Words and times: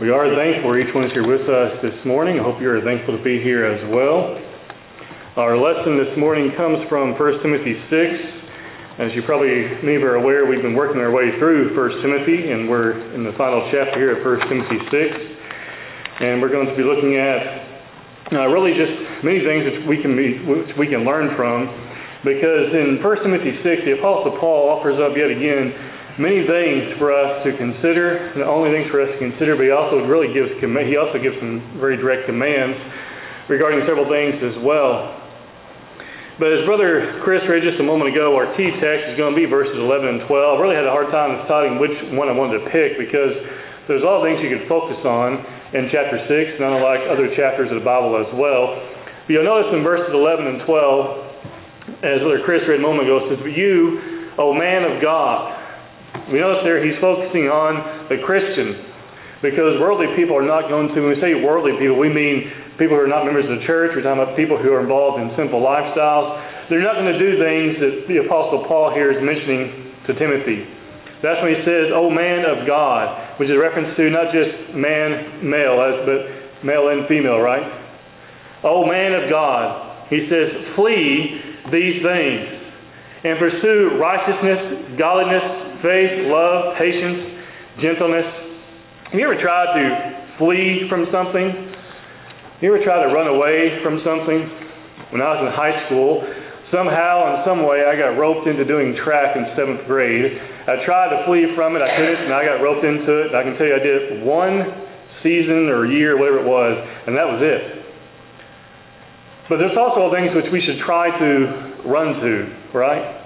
We 0.00 0.08
are 0.08 0.24
thankful 0.24 0.72
each 0.80 0.88
one 0.96 1.04
is 1.04 1.12
here 1.12 1.28
with 1.28 1.44
us 1.44 1.76
this 1.84 1.92
morning. 2.08 2.40
I 2.40 2.42
hope 2.48 2.56
you 2.64 2.72
are 2.72 2.80
thankful 2.80 3.12
to 3.12 3.20
be 3.20 3.44
here 3.44 3.68
as 3.68 3.76
well. 3.92 4.40
Our 5.36 5.52
lesson 5.60 6.00
this 6.00 6.16
morning 6.16 6.48
comes 6.56 6.80
from 6.88 7.12
1 7.12 7.44
Timothy 7.44 7.76
6. 7.92 9.04
As 9.04 9.12
you 9.12 9.20
probably 9.28 9.52
many 9.84 10.00
are 10.00 10.16
aware, 10.16 10.48
we've 10.48 10.64
been 10.64 10.72
working 10.72 10.96
our 10.96 11.12
way 11.12 11.36
through 11.36 11.76
1 11.76 12.00
Timothy, 12.00 12.40
and 12.40 12.72
we're 12.72 12.96
in 13.12 13.20
the 13.20 13.36
final 13.36 13.68
chapter 13.68 14.00
here 14.00 14.16
at 14.16 14.24
1 14.24 14.48
Timothy 14.48 14.80
6. 14.80 16.24
And 16.24 16.40
we're 16.40 16.48
going 16.48 16.72
to 16.72 16.76
be 16.80 16.88
looking 16.88 17.20
at 17.20 18.32
uh, 18.32 18.48
really 18.48 18.72
just 18.72 18.96
many 19.20 19.44
things 19.44 19.68
that 19.68 19.84
we 19.84 20.00
can 20.00 20.16
be, 20.16 20.40
which 20.48 20.72
we 20.80 20.88
can 20.88 21.04
learn 21.04 21.36
from. 21.36 21.68
Because 22.24 22.72
in 22.72 22.96
1 22.96 23.28
Timothy 23.28 23.60
6, 23.60 23.84
the 23.84 24.00
Apostle 24.00 24.40
Paul 24.40 24.72
offers 24.72 24.96
up 24.96 25.12
yet 25.20 25.28
again 25.28 25.92
many 26.20 26.44
things 26.44 26.98
for 27.00 27.12
us 27.12 27.44
to 27.44 27.56
consider, 27.56 28.32
the 28.36 28.44
only 28.44 28.72
things 28.72 28.90
for 28.92 29.00
us 29.00 29.08
to 29.08 29.18
consider, 29.20 29.56
but 29.56 29.64
he 29.64 29.72
also 29.72 30.04
really 30.04 30.28
gives 30.32 30.52
he 30.60 30.96
also 30.96 31.16
gives 31.16 31.36
some 31.40 31.78
very 31.80 31.96
direct 31.96 32.28
commands 32.28 32.76
regarding 33.48 33.80
several 33.88 34.08
things 34.08 34.36
as 34.44 34.56
well. 34.60 35.22
But 36.40 36.48
as 36.48 36.64
Brother 36.64 37.20
Chris 37.24 37.44
read 37.44 37.60
just 37.60 37.76
a 37.76 37.84
moment 37.84 38.08
ago, 38.08 38.32
our 38.32 38.48
T 38.56 38.64
text 38.80 39.12
is 39.12 39.16
going 39.20 39.36
to 39.36 39.38
be 39.38 39.44
verses 39.44 39.76
11 39.76 40.08
and 40.08 40.20
12. 40.24 40.32
I 40.32 40.58
really 40.58 40.76
had 40.76 40.88
a 40.88 40.94
hard 40.94 41.12
time 41.12 41.36
deciding 41.44 41.76
which 41.76 41.92
one 42.16 42.32
I 42.32 42.34
wanted 42.34 42.64
to 42.64 42.64
pick 42.72 42.96
because 42.96 43.36
there's 43.84 44.00
a 44.00 44.08
lot 44.08 44.24
of 44.24 44.24
things 44.24 44.40
you 44.40 44.48
could 44.48 44.64
focus 44.64 44.96
on 45.04 45.36
in 45.76 45.92
chapter 45.92 46.16
6, 46.24 46.56
not 46.56 46.80
unlike 46.80 47.04
other 47.12 47.28
chapters 47.36 47.68
of 47.68 47.76
the 47.76 47.84
Bible 47.84 48.16
as 48.16 48.32
well. 48.32 48.80
But 49.28 49.30
you'll 49.30 49.44
notice 49.44 49.76
in 49.76 49.84
verses 49.84 50.08
11 50.08 50.56
and 50.56 50.58
12, 50.64 52.00
as 52.00 52.24
Brother 52.24 52.40
Chris 52.48 52.64
read 52.64 52.80
a 52.80 52.84
moment 52.84 53.04
ago, 53.04 53.28
it 53.28 53.36
says, 53.36 53.40
But 53.44 53.52
you, 53.52 54.32
O 54.40 54.56
man 54.56 54.88
of 54.88 55.04
God, 55.04 55.51
we 56.32 56.40
notice 56.40 56.64
there 56.64 56.84
he's 56.84 56.98
focusing 57.00 57.48
on 57.48 58.08
the 58.08 58.20
Christian 58.24 58.92
because 59.42 59.80
worldly 59.82 60.06
people 60.14 60.38
are 60.38 60.46
not 60.46 60.70
going 60.70 60.94
to, 60.94 60.98
when 61.02 61.16
we 61.16 61.20
say 61.20 61.34
worldly 61.34 61.74
people, 61.80 61.98
we 61.98 62.12
mean 62.12 62.46
people 62.78 62.94
who 62.94 63.02
are 63.02 63.10
not 63.10 63.26
members 63.26 63.44
of 63.50 63.58
the 63.58 63.64
church. 63.66 63.90
We're 63.96 64.06
talking 64.06 64.22
about 64.22 64.38
people 64.38 64.54
who 64.54 64.70
are 64.70 64.80
involved 64.80 65.18
in 65.18 65.34
simple 65.34 65.58
lifestyles. 65.58 66.70
They're 66.70 66.84
not 66.84 66.94
going 66.94 67.10
to 67.10 67.18
do 67.18 67.30
things 67.42 67.70
that 67.82 67.94
the 68.06 68.22
Apostle 68.24 68.64
Paul 68.70 68.94
here 68.94 69.10
is 69.10 69.18
mentioning 69.18 69.92
to 70.06 70.14
Timothy. 70.14 70.62
That's 71.26 71.38
when 71.42 71.54
he 71.54 71.60
says, 71.62 71.90
"O 71.94 72.10
man 72.10 72.46
of 72.46 72.66
God," 72.66 73.38
which 73.38 73.50
is 73.50 73.54
a 73.54 73.58
reference 73.58 73.94
to 73.98 74.10
not 74.10 74.34
just 74.34 74.74
man, 74.74 75.42
male, 75.42 75.78
but 76.06 76.20
male 76.66 76.90
and 76.90 77.06
female, 77.06 77.38
right? 77.38 77.62
"O 78.62 78.86
man 78.86 79.14
of 79.14 79.30
God," 79.30 80.06
he 80.10 80.26
says, 80.30 80.74
"Flee 80.74 81.42
these 81.70 82.02
things 82.02 82.42
and 83.22 83.38
pursue 83.38 83.98
righteousness, 83.98 84.98
godliness, 84.98 85.71
faith, 85.82 86.30
love, 86.30 86.78
patience, 86.78 87.82
gentleness. 87.82 88.24
Have 89.10 89.18
you 89.18 89.26
ever 89.26 89.36
tried 89.36 89.70
to 89.76 89.84
flee 90.38 90.86
from 90.88 91.10
something? 91.12 91.48
Have 91.50 92.62
You 92.62 92.72
ever 92.72 92.84
tried 92.86 93.04
to 93.04 93.10
run 93.10 93.26
away 93.26 93.82
from 93.82 94.00
something? 94.06 94.40
When 95.10 95.20
I 95.20 95.36
was 95.36 95.44
in 95.44 95.50
high 95.52 95.76
school, 95.90 96.24
somehow, 96.72 97.36
in 97.36 97.36
some 97.44 97.66
way, 97.68 97.84
I 97.84 97.98
got 97.98 98.16
roped 98.16 98.48
into 98.48 98.64
doing 98.64 98.96
track 99.04 99.36
in 99.36 99.44
seventh 99.58 99.84
grade. 99.84 100.32
I 100.64 100.80
tried 100.86 101.12
to 101.12 101.26
flee 101.28 101.52
from 101.52 101.76
it, 101.76 101.84
I 101.84 101.92
couldn't, 101.98 102.30
and 102.30 102.32
I 102.32 102.46
got 102.46 102.64
roped 102.64 102.86
into 102.86 103.12
it. 103.26 103.26
And 103.34 103.36
I 103.36 103.42
can 103.44 103.58
tell 103.60 103.68
you 103.68 103.76
I 103.76 103.84
did 103.84 103.96
it 103.98 104.10
one 104.24 104.62
season 105.20 105.68
or 105.68 105.84
year, 105.84 106.16
whatever 106.16 106.40
it 106.40 106.48
was, 106.48 106.74
and 107.06 107.12
that 107.18 107.28
was 107.28 107.42
it. 107.44 107.62
But 109.50 109.58
there's 109.58 109.76
also 109.76 110.08
things 110.14 110.32
which 110.32 110.48
we 110.48 110.62
should 110.64 110.80
try 110.86 111.12
to 111.12 111.28
run 111.84 112.22
to, 112.24 112.34
right? 112.72 113.21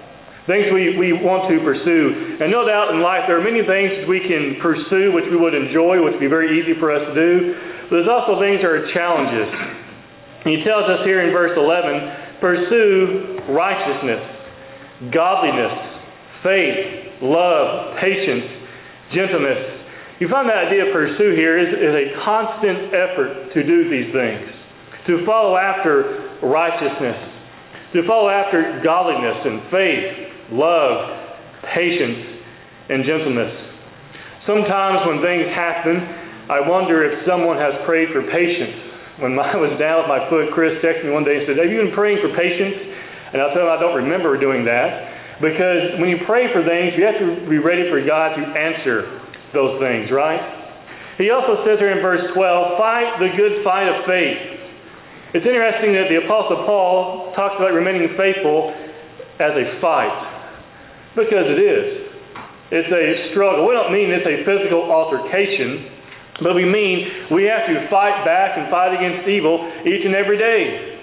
Things 0.47 0.71
we, 0.71 0.95
we 0.95 1.11
want 1.11 1.51
to 1.51 1.59
pursue. 1.59 2.39
And 2.39 2.47
no 2.47 2.63
doubt 2.63 2.95
in 2.95 3.03
life 3.03 3.27
there 3.27 3.35
are 3.35 3.43
many 3.43 3.61
things 3.67 4.07
we 4.07 4.23
can 4.23 4.57
pursue 4.63 5.11
which 5.11 5.27
we 5.27 5.35
would 5.35 5.53
enjoy, 5.53 5.99
which 5.99 6.15
would 6.15 6.23
be 6.23 6.31
very 6.31 6.55
easy 6.55 6.73
for 6.79 6.89
us 6.89 7.03
to 7.03 7.13
do. 7.13 7.31
But 7.91 8.01
there's 8.01 8.11
also 8.11 8.39
things 8.39 8.63
that 8.63 8.71
are 8.71 8.87
challenges. 8.95 9.47
And 10.47 10.55
he 10.55 10.63
tells 10.63 10.87
us 10.87 11.03
here 11.03 11.27
in 11.27 11.35
verse 11.35 11.51
11 11.51 12.39
pursue 12.39 13.43
righteousness, 13.51 14.23
godliness, 15.11 15.75
faith, 16.43 17.19
love, 17.21 17.99
patience, 17.99 18.47
gentleness. 19.11 19.77
You 20.23 20.31
find 20.31 20.49
that 20.49 20.71
idea 20.71 20.87
of 20.87 20.93
pursue 20.93 21.35
here 21.35 21.59
is, 21.59 21.69
is 21.75 21.93
a 21.93 22.07
constant 22.23 22.95
effort 22.95 23.53
to 23.53 23.59
do 23.67 23.91
these 23.91 24.09
things, 24.15 24.47
to 25.11 25.25
follow 25.25 25.59
after 25.59 26.39
righteousness, 26.41 27.19
to 27.93 28.01
follow 28.07 28.29
after 28.29 28.81
godliness 28.83 29.43
and 29.43 29.57
faith, 29.69 30.26
love, 30.51 30.95
patience, 31.73 32.37
and 32.89 33.03
gentleness. 33.03 33.51
Sometimes 34.47 35.03
when 35.03 35.19
things 35.19 35.51
happen, 35.51 35.95
I 36.47 36.63
wonder 36.63 37.03
if 37.03 37.27
someone 37.27 37.59
has 37.59 37.75
prayed 37.83 38.07
for 38.15 38.23
patience. 38.31 39.19
When 39.19 39.35
I 39.43 39.59
was 39.59 39.75
down 39.75 40.07
with 40.07 40.09
my 40.11 40.23
foot, 40.31 40.55
Chris 40.55 40.79
texted 40.79 41.03
me 41.03 41.11
one 41.11 41.27
day 41.27 41.43
and 41.43 41.43
said, 41.43 41.59
Have 41.59 41.67
you 41.67 41.83
been 41.83 41.95
praying 41.95 42.23
for 42.23 42.31
patience? 42.31 42.95
And 43.35 43.43
I 43.43 43.51
told 43.51 43.67
him 43.67 43.71
I 43.71 43.79
don't 43.79 43.99
remember 44.07 44.39
doing 44.39 44.63
that. 44.63 45.43
Because 45.43 45.99
when 45.99 46.09
you 46.09 46.23
pray 46.25 46.49
for 46.49 46.63
things, 46.63 46.95
you 46.95 47.03
have 47.05 47.19
to 47.19 47.45
be 47.45 47.59
ready 47.59 47.85
for 47.91 47.99
God 48.01 48.39
to 48.39 48.41
answer 48.41 49.21
those 49.53 49.77
things, 49.83 50.09
right? 50.09 50.39
He 51.19 51.29
also 51.29 51.61
says 51.65 51.77
here 51.77 51.91
in 51.93 52.01
verse 52.01 52.23
12, 52.33 52.79
Fight 52.79 53.19
the 53.19 53.29
good 53.35 53.61
fight 53.61 53.89
of 53.89 54.05
faith. 54.07 54.57
It's 55.35 55.45
interesting 55.45 55.93
that 55.93 56.07
the 56.07 56.23
Apostle 56.23 56.63
Paul 56.63 57.35
talks 57.35 57.59
about 57.59 57.75
remaining 57.75 58.15
faithful 58.15 58.71
as 59.43 59.53
a 59.53 59.65
fight. 59.83 60.36
Because 61.17 61.49
it 61.49 61.57
is. 61.57 61.85
It's 62.69 62.91
a 62.93 63.33
struggle. 63.33 63.65
We 63.65 63.73
don't 63.73 63.89
mean 63.89 64.13
it's 64.13 64.27
a 64.27 64.45
physical 64.45 64.85
altercation, 64.85 65.89
but 66.45 66.53
we 66.53 66.61
mean 66.61 67.33
we 67.33 67.49
have 67.49 67.65
to 67.65 67.89
fight 67.89 68.21
back 68.21 68.53
and 68.53 68.69
fight 68.69 68.93
against 68.93 69.25
evil 69.25 69.57
each 69.81 70.05
and 70.05 70.13
every 70.13 70.37
day. 70.37 70.93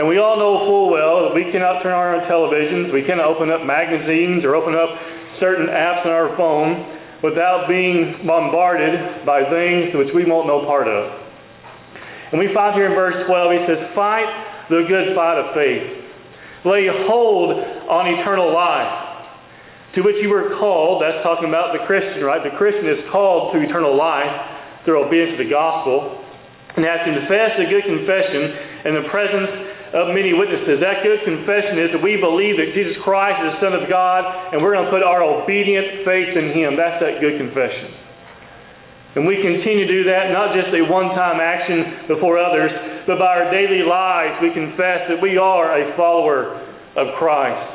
And 0.00 0.08
we 0.08 0.16
all 0.16 0.40
know 0.40 0.64
full 0.64 0.88
well 0.88 1.28
that 1.28 1.34
we 1.36 1.52
cannot 1.52 1.84
turn 1.84 1.92
on 1.92 2.16
our 2.16 2.24
televisions, 2.26 2.96
we 2.96 3.04
cannot 3.04 3.28
open 3.28 3.52
up 3.52 3.68
magazines 3.68 4.40
or 4.40 4.56
open 4.56 4.72
up 4.72 4.88
certain 5.36 5.68
apps 5.68 6.08
on 6.08 6.14
our 6.14 6.32
phone 6.40 7.20
without 7.20 7.68
being 7.68 8.24
bombarded 8.24 9.26
by 9.28 9.44
things 9.52 9.92
which 9.94 10.16
we 10.16 10.24
won't 10.24 10.48
know 10.48 10.64
part 10.64 10.88
of. 10.88 11.02
And 12.32 12.40
we 12.40 12.48
find 12.56 12.72
here 12.74 12.88
in 12.88 12.96
verse 12.96 13.20
12, 13.28 13.52
he 13.52 13.60
says, 13.68 13.80
Fight 13.92 14.26
the 14.72 14.88
good 14.88 15.12
fight 15.12 15.38
of 15.38 15.52
faith 15.52 16.04
lay 16.64 16.88
hold 16.88 17.52
on 17.88 18.08
eternal 18.20 18.52
life, 18.52 19.96
to 19.96 20.02
which 20.02 20.18
you 20.22 20.28
were 20.28 20.56
called. 20.58 21.02
That's 21.02 21.22
talking 21.22 21.48
about 21.48 21.72
the 21.76 21.84
Christian, 21.86 22.24
right? 22.24 22.42
The 22.42 22.56
Christian 22.56 22.86
is 22.88 23.04
called 23.10 23.54
to 23.54 23.62
eternal 23.62 23.94
life 23.94 24.84
through 24.84 25.04
obedience 25.04 25.38
to 25.38 25.44
the 25.44 25.50
gospel. 25.50 26.24
And 26.74 26.82
has 26.82 27.06
confessed 27.06 27.56
a 27.62 27.70
good 27.70 27.86
confession 27.86 28.42
in 28.90 28.92
the 28.98 29.06
presence 29.06 29.50
of 29.94 30.10
many 30.10 30.34
witnesses. 30.34 30.82
That 30.82 31.06
good 31.06 31.22
confession 31.22 31.78
is 31.78 31.94
that 31.94 32.02
we 32.02 32.18
believe 32.18 32.58
that 32.58 32.74
Jesus 32.74 32.98
Christ 33.06 33.38
is 33.46 33.54
the 33.54 33.70
Son 33.70 33.74
of 33.78 33.86
God, 33.86 34.26
and 34.50 34.58
we're 34.58 34.74
going 34.74 34.90
to 34.90 34.90
put 34.90 35.06
our 35.06 35.22
obedient 35.22 36.02
faith 36.02 36.34
in 36.34 36.50
Him. 36.50 36.74
That's 36.74 36.98
that 36.98 37.22
good 37.22 37.38
confession. 37.38 37.94
And 39.14 39.22
we 39.22 39.38
continue 39.38 39.86
to 39.86 39.94
do 40.02 40.10
that, 40.10 40.34
not 40.34 40.58
just 40.58 40.74
a 40.74 40.82
one 40.90 41.14
time 41.14 41.38
action 41.38 42.10
before 42.10 42.42
others, 42.42 42.74
but 43.06 43.22
by 43.22 43.38
our 43.38 43.46
daily 43.54 43.86
lives, 43.86 44.42
we 44.42 44.50
confess 44.50 45.06
that 45.06 45.22
we 45.22 45.38
are 45.38 45.70
a 45.78 45.94
follower 45.94 46.58
of 46.98 47.14
Christ. 47.22 47.73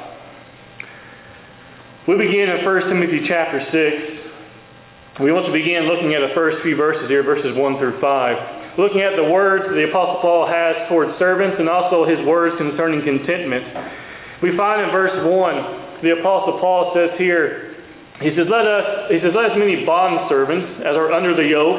We 2.09 2.17
begin 2.17 2.49
in 2.49 2.65
1 2.65 2.89
Timothy 2.89 3.21
chapter 3.29 3.61
6. 3.69 5.21
We 5.21 5.29
want 5.29 5.45
to 5.45 5.53
begin 5.53 5.85
looking 5.85 6.17
at 6.17 6.25
the 6.25 6.33
first 6.33 6.57
few 6.65 6.73
verses 6.73 7.05
here, 7.05 7.21
verses 7.21 7.53
1 7.53 7.77
through 7.77 8.01
5. 8.01 8.81
Looking 8.81 9.05
at 9.05 9.13
the 9.13 9.29
words 9.29 9.69
the 9.69 9.93
Apostle 9.93 10.17
Paul 10.17 10.49
has 10.49 10.89
towards 10.89 11.13
servants 11.21 11.61
and 11.61 11.69
also 11.69 12.09
his 12.09 12.17
words 12.25 12.57
concerning 12.57 13.05
contentment. 13.05 14.41
We 14.41 14.57
find 14.57 14.81
in 14.81 14.89
verse 14.89 15.21
1, 15.21 16.01
the 16.01 16.17
Apostle 16.17 16.57
Paul 16.57 16.97
says 16.97 17.13
here, 17.21 17.77
he 18.25 18.33
says, 18.33 18.49
Let 18.49 18.65
us 18.65 19.13
he 19.13 19.21
says, 19.21 19.29
Let 19.29 19.53
as 19.53 19.57
many 19.61 19.85
bond 19.85 20.33
servants 20.33 20.81
as 20.81 20.97
are 20.97 21.13
under 21.13 21.37
the 21.37 21.45
yoke 21.45 21.77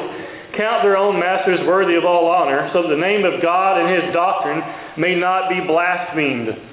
count 0.55 0.87
their 0.87 0.95
own 0.95 1.19
masters 1.19 1.59
worthy 1.67 1.99
of 1.99 2.07
all 2.07 2.31
honor, 2.31 2.71
so 2.71 2.87
that 2.87 2.95
the 2.95 3.03
name 3.03 3.27
of 3.27 3.43
God 3.43 3.83
and 3.83 3.99
his 3.99 4.15
doctrine 4.15 4.63
may 4.95 5.19
not 5.19 5.51
be 5.51 5.59
blasphemed. 5.67 6.70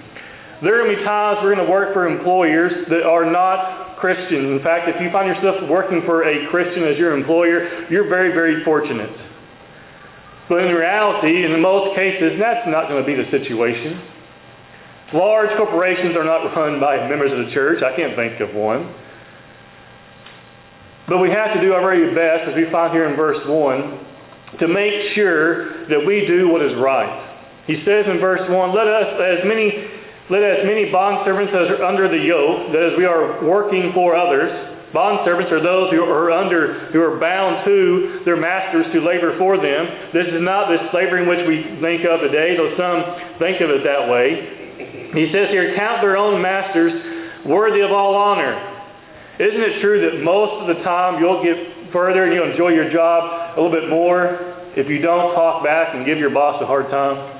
There 0.66 0.74
are 0.74 0.90
going 0.90 0.98
to 0.98 0.98
be 0.98 1.06
times 1.06 1.38
we're 1.46 1.54
going 1.54 1.66
to 1.66 1.72
work 1.72 1.94
for 1.94 2.10
employers 2.10 2.74
that 2.90 3.06
are 3.06 3.30
not 3.30 4.02
Christian. 4.02 4.58
In 4.58 4.62
fact, 4.66 4.90
if 4.90 4.98
you 4.98 5.14
find 5.14 5.30
yourself 5.30 5.62
working 5.70 6.02
for 6.02 6.26
a 6.26 6.50
Christian 6.50 6.82
as 6.90 6.98
your 6.98 7.14
employer, 7.14 7.86
you're 7.94 8.10
very, 8.10 8.34
very 8.34 8.66
fortunate. 8.66 9.14
But 10.50 10.66
in 10.66 10.74
reality, 10.74 11.46
in 11.46 11.62
most 11.62 11.94
cases, 11.94 12.42
that's 12.42 12.66
not 12.66 12.90
going 12.90 13.04
to 13.04 13.08
be 13.08 13.14
the 13.14 13.30
situation. 13.30 14.02
Large 15.14 15.54
corporations 15.62 16.18
are 16.18 16.26
not 16.26 16.42
run 16.58 16.82
by 16.82 17.06
members 17.06 17.30
of 17.32 17.46
the 17.46 17.54
church. 17.54 17.86
I 17.86 17.94
can't 17.94 18.18
think 18.18 18.42
of 18.42 18.58
one. 18.58 18.90
But 21.08 21.24
we 21.24 21.30
have 21.32 21.56
to 21.56 21.62
do 21.62 21.72
our 21.72 21.86
very 21.86 22.12
best, 22.12 22.52
as 22.52 22.56
we 22.58 22.66
find 22.74 22.92
here 22.92 23.08
in 23.08 23.16
verse 23.16 23.40
1, 23.46 24.60
to 24.60 24.66
make 24.68 25.16
sure 25.16 25.88
that 25.88 26.02
we 26.04 26.26
do 26.28 26.50
what 26.50 26.66
is 26.66 26.76
right. 26.82 27.14
He 27.68 27.80
says 27.88 28.10
in 28.10 28.20
verse 28.20 28.44
1, 28.44 28.52
Let 28.76 28.88
us, 28.88 29.16
as 29.16 29.48
many 29.48 29.97
let 30.30 30.44
as 30.44 30.68
many 30.68 30.92
bondservants 30.92 31.56
as 31.56 31.80
are 31.80 31.84
under 31.88 32.12
the 32.12 32.20
yoke, 32.20 32.76
that 32.76 32.84
as 32.84 32.94
we 33.00 33.06
are 33.06 33.44
working 33.48 33.92
for 33.96 34.16
others, 34.16 34.78
Bondservants 34.96 35.52
are 35.52 35.60
those 35.60 35.92
who 35.92 36.00
are 36.00 36.32
under, 36.32 36.88
who 36.96 37.04
are 37.04 37.20
bound 37.20 37.68
to 37.68 38.24
their 38.24 38.40
masters 38.40 38.88
to 38.96 39.04
labor 39.04 39.36
for 39.36 39.60
them. 39.60 40.16
This 40.16 40.32
is 40.32 40.40
not 40.40 40.72
the 40.72 40.80
slavery 40.96 41.22
in 41.22 41.28
which 41.28 41.44
we 41.44 41.76
think 41.84 42.08
of 42.08 42.24
today, 42.24 42.56
though 42.56 42.72
some 42.80 42.98
think 43.36 43.60
of 43.60 43.68
it 43.68 43.84
that 43.84 44.08
way. 44.08 45.12
He 45.12 45.28
says 45.36 45.52
here, 45.52 45.76
count 45.76 46.00
their 46.00 46.16
own 46.16 46.40
masters 46.40 46.96
worthy 47.44 47.84
of 47.84 47.92
all 47.92 48.16
honor. 48.16 48.56
Isn't 49.44 49.60
it 49.60 49.84
true 49.84 50.08
that 50.08 50.24
most 50.24 50.64
of 50.64 50.72
the 50.72 50.80
time 50.88 51.20
you'll 51.20 51.44
get 51.44 51.92
further 51.92 52.24
and 52.24 52.32
you'll 52.32 52.52
enjoy 52.56 52.72
your 52.72 52.88
job 52.88 53.54
a 53.54 53.60
little 53.60 53.76
bit 53.76 53.92
more 53.92 54.40
if 54.80 54.88
you 54.88 55.04
don't 55.04 55.36
talk 55.36 55.68
back 55.68 55.94
and 55.94 56.08
give 56.08 56.18
your 56.18 56.32
boss 56.32 56.64
a 56.64 56.66
hard 56.66 56.88
time? 56.88 57.37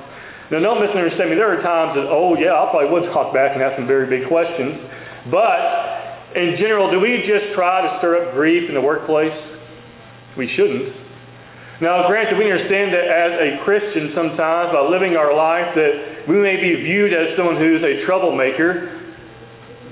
Now, 0.48 0.64
don't 0.64 0.80
misunderstand 0.80 1.28
me. 1.28 1.36
There 1.36 1.52
are 1.52 1.60
times 1.60 1.92
that, 2.00 2.08
oh, 2.08 2.32
yeah, 2.40 2.56
I 2.56 2.72
probably 2.72 2.88
would 2.88 3.12
talk 3.12 3.36
back 3.36 3.52
and 3.52 3.60
ask 3.60 3.76
some 3.76 3.84
very 3.84 4.08
big 4.08 4.24
questions. 4.32 4.80
But 5.28 5.60
in 6.40 6.56
general, 6.56 6.88
do 6.88 7.00
we 7.00 7.20
just 7.28 7.52
try 7.52 7.84
to 7.84 8.00
stir 8.00 8.24
up 8.24 8.32
grief 8.32 8.64
in 8.64 8.72
the 8.72 8.80
workplace? 8.80 9.36
We 10.40 10.48
shouldn't. 10.56 10.88
Now, 11.84 12.08
granted, 12.08 12.40
we 12.40 12.48
understand 12.48 12.90
that 12.96 13.06
as 13.06 13.32
a 13.38 13.50
Christian 13.62 14.10
sometimes, 14.16 14.72
by 14.72 14.82
living 14.88 15.20
our 15.20 15.36
life, 15.36 15.76
that 15.76 16.26
we 16.26 16.40
may 16.40 16.56
be 16.56 16.80
viewed 16.80 17.12
as 17.12 17.36
someone 17.36 17.60
who's 17.60 17.84
a 17.84 18.02
troublemaker. 18.08 18.98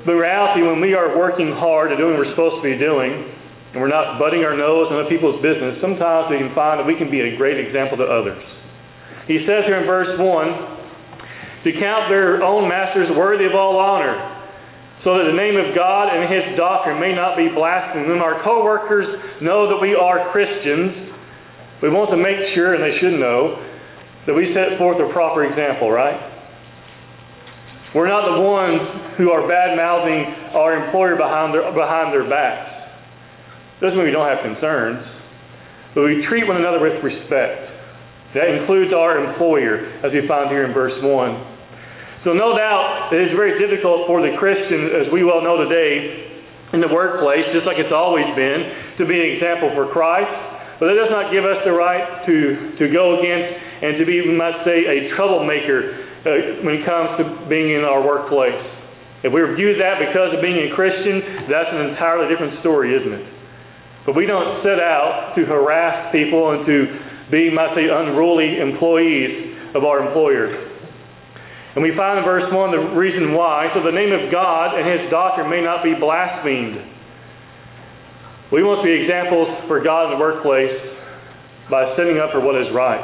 But 0.09 0.17
in 0.17 0.19
reality, 0.19 0.64
when 0.64 0.81
we 0.81 0.97
are 0.97 1.14
working 1.14 1.52
hard 1.52 1.93
and 1.93 2.00
doing 2.00 2.17
what 2.17 2.26
we're 2.26 2.32
supposed 2.32 2.59
to 2.59 2.67
be 2.67 2.81
doing, 2.81 3.12
and 3.76 3.79
we're 3.79 3.93
not 3.93 4.17
butting 4.17 4.41
our 4.41 4.56
nose 4.56 4.88
in 4.88 4.97
other 4.97 5.12
people's 5.12 5.38
business, 5.44 5.76
sometimes 5.85 6.32
we 6.32 6.41
can 6.41 6.50
find 6.56 6.81
that 6.81 6.88
we 6.88 6.97
can 6.97 7.12
be 7.12 7.20
a 7.20 7.37
great 7.37 7.61
example 7.61 8.00
to 8.00 8.09
others. 8.09 8.41
He 9.26 9.43
says 9.43 9.67
here 9.67 9.82
in 9.82 9.87
verse 9.87 10.14
1 10.19 11.67
to 11.67 11.70
count 11.82 12.06
their 12.11 12.43
own 12.46 12.70
masters 12.70 13.11
worthy 13.19 13.46
of 13.46 13.58
all 13.58 13.78
honor 13.78 14.14
so 15.02 15.19
that 15.19 15.31
the 15.31 15.38
name 15.38 15.55
of 15.55 15.75
God 15.75 16.11
and 16.11 16.26
His 16.26 16.58
doctrine 16.58 16.99
may 16.99 17.14
not 17.14 17.38
be 17.38 17.46
blasphemed. 17.50 18.11
When 18.11 18.19
our 18.19 18.43
co-workers 18.43 19.06
know 19.43 19.70
that 19.70 19.78
we 19.78 19.94
are 19.94 20.31
Christians, 20.34 21.14
we 21.82 21.90
want 21.90 22.11
to 22.11 22.19
make 22.19 22.38
sure, 22.58 22.75
and 22.75 22.82
they 22.82 22.99
should 22.99 23.19
know, 23.19 23.55
that 24.26 24.34
we 24.34 24.50
set 24.50 24.78
forth 24.78 24.99
a 24.99 25.06
proper 25.14 25.46
example, 25.46 25.90
right? 25.90 26.19
We're 27.94 28.11
not 28.11 28.26
the 28.34 28.43
ones 28.43 29.14
who 29.19 29.31
are 29.31 29.46
bad-mouthing 29.46 30.58
our 30.58 30.75
employer 30.75 31.14
behind 31.14 31.55
their, 31.55 31.70
behind 31.70 32.11
their 32.11 32.26
backs. 32.26 32.67
Doesn't 33.81 33.94
mean 33.94 34.11
we 34.11 34.14
don't 34.14 34.26
have 34.26 34.43
concerns, 34.43 35.06
but 35.94 36.02
we 36.02 36.26
treat 36.26 36.50
one 36.50 36.58
another 36.58 36.82
with 36.82 36.99
respect. 37.05 37.75
That 38.37 38.53
includes 38.53 38.93
our 38.93 39.17
employer, 39.17 40.05
as 40.05 40.12
we 40.12 40.21
find 40.29 40.53
here 40.53 40.69
in 40.69 40.77
verse 40.77 40.93
1. 41.00 41.09
So, 42.29 42.37
no 42.37 42.53
doubt, 42.53 43.09
it 43.17 43.23
is 43.25 43.33
very 43.33 43.56
difficult 43.56 44.05
for 44.05 44.21
the 44.21 44.37
Christian, 44.37 44.93
as 44.93 45.09
we 45.09 45.25
well 45.25 45.41
know 45.41 45.56
today, 45.65 46.29
in 46.77 46.85
the 46.85 46.93
workplace, 46.93 47.49
just 47.56 47.65
like 47.65 47.81
it's 47.81 47.94
always 47.94 48.29
been, 48.37 49.00
to 49.00 49.09
be 49.09 49.17
an 49.17 49.41
example 49.41 49.73
for 49.73 49.88
Christ. 49.88 50.29
But 50.77 50.93
that 50.93 50.99
does 51.00 51.09
not 51.09 51.33
give 51.33 51.49
us 51.49 51.65
the 51.65 51.73
right 51.73 52.29
to, 52.29 52.37
to 52.77 52.85
go 52.93 53.17
against 53.17 53.49
and 53.81 53.97
to 53.97 54.05
be, 54.05 54.21
we 54.21 54.37
might 54.37 54.61
say, 54.69 54.85
a 54.85 55.17
troublemaker 55.17 55.97
uh, 56.29 56.61
when 56.61 56.77
it 56.77 56.85
comes 56.85 57.17
to 57.17 57.49
being 57.49 57.73
in 57.73 57.88
our 57.88 58.05
workplace. 58.05 58.61
If 59.25 59.33
we 59.33 59.41
view 59.56 59.81
that 59.81 59.97
because 59.97 60.37
of 60.37 60.44
being 60.44 60.69
a 60.69 60.77
Christian, 60.77 61.49
that's 61.49 61.73
an 61.73 61.88
entirely 61.88 62.29
different 62.29 62.61
story, 62.61 62.93
isn't 62.93 63.15
it? 63.17 63.27
But 64.05 64.12
we 64.12 64.29
don't 64.29 64.61
set 64.61 64.77
out 64.77 65.33
to 65.35 65.49
harass 65.49 66.12
people 66.12 66.53
and 66.53 66.62
to 66.69 66.77
be, 67.31 67.50
might 67.50 67.75
say, 67.75 67.90
unruly 67.90 68.58
employees 68.58 69.75
of 69.75 69.84
our 69.84 70.06
employers. 70.06 70.55
And 71.76 71.84
we 71.84 71.93
find 71.93 72.17
in 72.19 72.25
verse 72.25 72.49
1 72.49 72.73
the 72.73 72.96
reason 72.96 73.37
why. 73.37 73.69
So 73.76 73.84
the 73.84 73.93
name 73.93 74.08
of 74.08 74.32
God 74.32 74.81
and 74.81 74.88
his 74.88 75.12
doctrine 75.12 75.52
may 75.52 75.61
not 75.61 75.84
be 75.84 75.93
blasphemed. 75.93 76.81
We 78.49 78.64
must 78.64 78.81
be 78.81 78.96
examples 78.96 79.69
for 79.69 79.84
God 79.84 80.08
in 80.08 80.17
the 80.17 80.23
workplace 80.23 80.73
by 81.69 81.93
setting 81.99 82.17
up 82.17 82.32
for 82.32 82.40
what 82.40 82.56
is 82.56 82.73
right. 82.73 83.02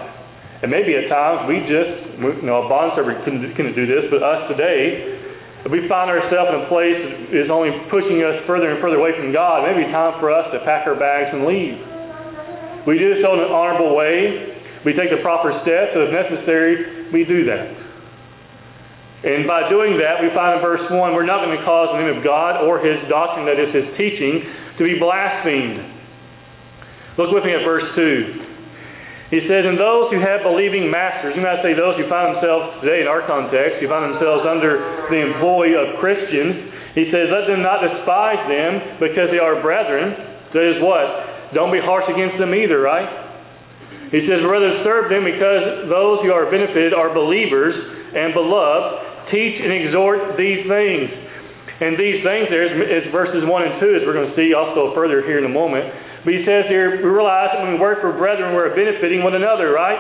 And 0.63 0.71
maybe 0.71 0.95
at 0.97 1.11
times 1.11 1.51
we 1.51 1.61
just, 1.69 1.93
you 2.17 2.47
know, 2.49 2.65
a 2.65 2.69
bondservant 2.71 3.27
couldn't, 3.29 3.45
couldn't 3.59 3.75
do 3.75 3.85
this, 3.85 4.07
but 4.09 4.23
us 4.23 4.49
today, 4.49 5.21
if 5.67 5.71
we 5.71 5.85
find 5.91 6.09
ourselves 6.09 6.55
in 6.55 6.57
a 6.65 6.69
place 6.71 6.97
that 6.97 7.15
is 7.45 7.51
only 7.53 7.75
pushing 7.93 8.25
us 8.25 8.41
further 8.47 8.73
and 8.73 8.81
further 8.81 8.97
away 8.97 9.13
from 9.19 9.35
God, 9.35 9.69
maybe 9.69 9.85
may 9.85 9.91
be 9.91 9.93
time 9.93 10.17
for 10.17 10.33
us 10.33 10.49
to 10.55 10.65
pack 10.65 10.87
our 10.89 10.95
bags 10.95 11.35
and 11.35 11.45
leave. 11.45 11.92
We 12.87 12.99
do 12.99 13.23
so 13.23 13.35
in 13.35 13.41
an 13.47 13.53
honorable 13.53 13.95
way. 13.95 14.59
We 14.85 14.93
take 14.99 15.15
the 15.15 15.23
proper 15.23 15.55
steps, 15.63 15.95
so 15.95 16.07
if 16.07 16.11
necessary, 16.11 17.11
we 17.15 17.23
do 17.23 17.47
that. 17.47 17.83
And 19.23 19.47
by 19.47 19.71
doing 19.71 19.95
that, 20.03 20.19
we 20.19 20.35
find 20.35 20.59
in 20.59 20.61
verse 20.67 20.83
1, 20.91 20.99
we're 21.15 21.23
not 21.23 21.47
going 21.47 21.55
to 21.55 21.63
cause 21.63 21.95
the 21.95 22.03
name 22.03 22.11
of 22.11 22.27
God 22.27 22.59
or 22.67 22.83
his 22.83 22.99
doctrine, 23.07 23.47
that 23.47 23.55
is 23.55 23.71
his 23.71 23.87
teaching, 23.95 24.43
to 24.79 24.83
be 24.83 24.99
blasphemed. 24.99 25.79
Look 27.15 27.31
with 27.31 27.47
me 27.47 27.55
at 27.55 27.63
verse 27.63 27.87
2. 27.95 29.31
He 29.31 29.41
says, 29.47 29.63
And 29.63 29.79
those 29.79 30.11
who 30.11 30.19
have 30.19 30.43
believing 30.43 30.91
masters, 30.91 31.39
you 31.39 31.43
might 31.47 31.63
say 31.63 31.73
those 31.73 31.95
who 31.97 32.11
find 32.11 32.35
themselves 32.35 32.83
today 32.83 33.01
in 33.01 33.09
our 33.09 33.23
context, 33.25 33.79
who 33.79 33.87
find 33.87 34.11
themselves 34.11 34.43
under 34.43 35.07
the 35.07 35.21
employ 35.23 35.73
of 35.79 36.03
Christians, 36.03 36.69
he 36.99 37.09
says, 37.09 37.31
Let 37.31 37.47
them 37.47 37.63
not 37.63 37.81
despise 37.81 38.43
them 38.51 38.99
because 38.99 39.31
they 39.31 39.41
are 39.41 39.63
brethren. 39.63 40.19
That 40.51 40.67
is 40.67 40.83
what? 40.85 41.32
Don't 41.53 41.73
be 41.73 41.81
harsh 41.81 42.09
against 42.09 42.41
them 42.41 42.57
either, 42.57 42.81
right? 42.81 43.09
He 44.13 44.25
says, 44.29 44.45
Rather 44.45 44.85
serve 44.85 45.09
them 45.09 45.25
because 45.25 45.89
those 45.89 46.21
who 46.21 46.33
are 46.33 46.53
benefited 46.53 46.93
are 46.93 47.13
believers 47.17 47.73
and 48.13 48.37
beloved 48.37 49.33
teach 49.33 49.57
and 49.57 49.73
exhort 49.73 50.37
these 50.37 50.69
things. 50.69 51.09
And 51.81 51.97
these 51.97 52.21
things 52.21 52.47
there 52.53 52.69
is, 52.69 53.09
verses 53.11 53.43
1 53.43 53.49
and 53.49 53.75
2, 53.81 53.99
as 53.99 54.03
we're 54.05 54.15
going 54.15 54.31
to 54.31 54.37
see 54.39 54.53
also 54.53 54.93
further 54.95 55.25
here 55.25 55.41
in 55.41 55.49
a 55.49 55.51
moment. 55.51 55.89
But 56.23 56.37
he 56.37 56.45
says 56.47 56.69
here, 56.71 57.03
we 57.03 57.09
realize 57.11 57.51
that 57.57 57.65
when 57.65 57.75
we 57.75 57.81
work 57.81 58.05
for 58.05 58.15
brethren, 58.15 58.55
we're 58.55 58.71
benefiting 58.71 59.25
one 59.25 59.35
another, 59.35 59.75
right? 59.75 59.99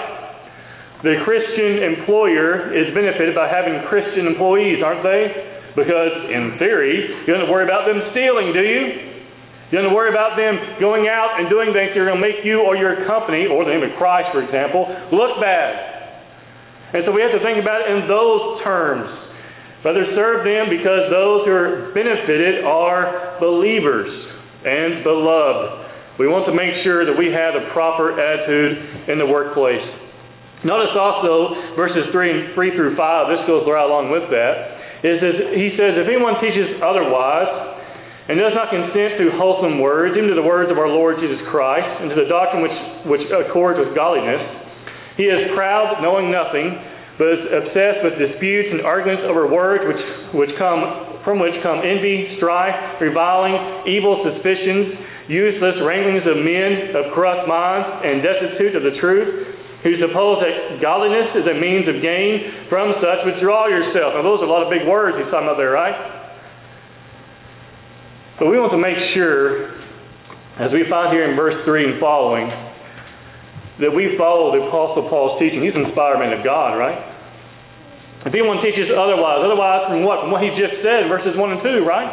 The 1.02 1.18
Christian 1.26 1.82
employer 1.82 2.70
is 2.70 2.94
benefited 2.94 3.34
by 3.34 3.50
having 3.50 3.82
Christian 3.90 4.30
employees, 4.30 4.78
aren't 4.78 5.02
they? 5.02 5.74
Because, 5.74 6.14
in 6.30 6.60
theory, 6.62 7.26
you 7.26 7.32
don't 7.32 7.42
have 7.42 7.50
to 7.50 7.52
worry 7.52 7.66
about 7.66 7.90
them 7.90 7.98
stealing, 8.14 8.54
do 8.54 8.62
you? 8.62 9.11
You 9.72 9.80
don't 9.80 9.96
worry 9.96 10.12
about 10.12 10.36
them 10.36 10.76
going 10.84 11.08
out 11.08 11.40
and 11.40 11.48
doing 11.48 11.72
things 11.72 11.96
that 11.96 12.00
are 12.04 12.12
going 12.12 12.20
to 12.20 12.26
make 12.28 12.44
you 12.44 12.60
or 12.60 12.76
your 12.76 13.08
company, 13.08 13.48
or 13.48 13.64
the 13.64 13.72
name 13.72 13.80
of 13.80 13.96
Christ, 13.96 14.28
for 14.28 14.44
example, 14.44 14.84
look 15.08 15.40
bad. 15.40 16.92
And 16.92 17.08
so 17.08 17.10
we 17.16 17.24
have 17.24 17.32
to 17.32 17.40
think 17.40 17.56
about 17.56 17.80
it 17.80 17.88
in 17.88 18.04
those 18.04 18.60
terms. 18.60 19.08
Rather 19.80 20.04
serve 20.12 20.44
them 20.44 20.68
because 20.68 21.08
those 21.08 21.48
who 21.48 21.52
are 21.56 21.90
benefited 21.96 22.68
are 22.68 23.40
believers 23.40 24.12
and 24.60 25.00
beloved. 25.00 26.20
We 26.20 26.28
want 26.28 26.44
to 26.46 26.54
make 26.54 26.84
sure 26.84 27.08
that 27.08 27.16
we 27.16 27.32
have 27.32 27.56
the 27.56 27.72
proper 27.72 28.12
attitude 28.12 29.08
in 29.08 29.16
the 29.16 29.26
workplace. 29.26 29.82
Notice 30.68 30.92
also 30.94 31.74
verses 31.74 32.12
3 32.12 32.28
and 32.28 32.40
3 32.54 32.76
through 32.76 32.92
5, 32.94 33.00
this 33.32 33.42
goes 33.48 33.64
right 33.64 33.82
along 33.88 34.12
with 34.12 34.28
that. 34.28 34.54
Is 35.02 35.18
he 35.56 35.74
says, 35.74 35.98
If 35.98 36.06
anyone 36.06 36.38
teaches 36.38 36.78
otherwise, 36.78 37.71
and 38.30 38.38
does 38.38 38.54
not 38.54 38.70
consent 38.70 39.18
to 39.18 39.34
wholesome 39.34 39.82
words, 39.82 40.14
even 40.14 40.30
to 40.30 40.38
the 40.38 40.46
words 40.46 40.70
of 40.70 40.78
our 40.78 40.86
Lord 40.86 41.18
Jesus 41.18 41.42
Christ, 41.50 41.86
and 42.02 42.06
to 42.06 42.16
the 42.16 42.30
doctrine 42.30 42.62
which, 42.62 42.78
which 43.18 43.24
accords 43.34 43.82
with 43.82 43.98
godliness, 43.98 44.62
he 45.18 45.26
is 45.26 45.50
proud, 45.52 46.00
knowing 46.00 46.30
nothing, 46.30 46.72
but 47.18 47.28
is 47.28 47.42
obsessed 47.50 48.00
with 48.06 48.14
disputes 48.16 48.72
and 48.72 48.80
arguments 48.86 49.26
over 49.26 49.50
words 49.50 49.84
which, 49.84 50.02
which 50.32 50.52
come, 50.56 51.20
from 51.26 51.42
which 51.42 51.52
come 51.60 51.82
envy, 51.84 52.38
strife, 52.38 53.02
reviling, 53.02 53.90
evil 53.90 54.22
suspicions, 54.24 54.96
useless 55.28 55.76
wranglings 55.84 56.24
of 56.24 56.40
men 56.40 56.94
of 56.96 57.12
corrupt 57.12 57.44
minds 57.50 57.86
and 58.06 58.22
destitute 58.22 58.74
of 58.78 58.82
the 58.86 58.96
truth, 59.02 59.50
who 59.82 59.98
suppose 59.98 60.38
that 60.46 60.78
godliness 60.78 61.34
is 61.42 61.46
a 61.50 61.58
means 61.58 61.90
of 61.90 61.98
gain. 61.98 62.70
From 62.70 62.94
such, 63.02 63.26
withdraw 63.26 63.66
yourself. 63.66 64.14
Now, 64.14 64.22
those 64.22 64.38
are 64.38 64.46
a 64.46 64.52
lot 64.52 64.62
of 64.62 64.70
big 64.70 64.86
words 64.86 65.18
he's 65.18 65.26
talking 65.26 65.50
about 65.50 65.58
there, 65.58 65.74
right? 65.74 66.21
But 68.42 68.50
we 68.50 68.58
want 68.58 68.74
to 68.74 68.82
make 68.82 68.98
sure, 69.14 69.70
as 70.58 70.74
we 70.74 70.82
find 70.90 71.14
here 71.14 71.30
in 71.30 71.38
verse 71.38 71.62
3 71.62 71.94
and 71.94 72.02
following, 72.02 72.50
that 73.78 73.94
we 73.94 74.18
follow 74.18 74.50
the 74.50 74.66
Apostle 74.66 75.06
Paul's 75.06 75.38
teaching. 75.38 75.62
He's 75.62 75.78
an 75.78 75.86
inspired 75.86 76.18
man 76.18 76.34
of 76.34 76.42
God, 76.42 76.74
right? 76.74 76.98
If 78.26 78.34
anyone 78.34 78.58
teaches 78.58 78.90
otherwise, 78.90 79.46
otherwise 79.46 79.94
from 79.94 80.02
what? 80.02 80.26
From 80.26 80.34
what 80.34 80.42
he 80.42 80.50
just 80.58 80.82
said, 80.82 81.06
verses 81.06 81.38
1 81.38 81.54
and 81.54 81.62
2, 81.62 81.86
right? 81.86 82.10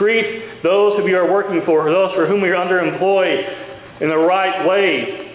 Treat 0.00 0.64
those 0.64 0.96
who 0.96 1.04
you 1.04 1.20
are 1.20 1.28
working 1.28 1.60
for, 1.68 1.92
those 1.92 2.16
for 2.16 2.24
whom 2.24 2.40
you 2.40 2.56
are 2.56 2.64
underemployed, 2.64 4.00
in 4.00 4.08
the 4.08 4.16
right 4.16 4.64
way. 4.64 5.28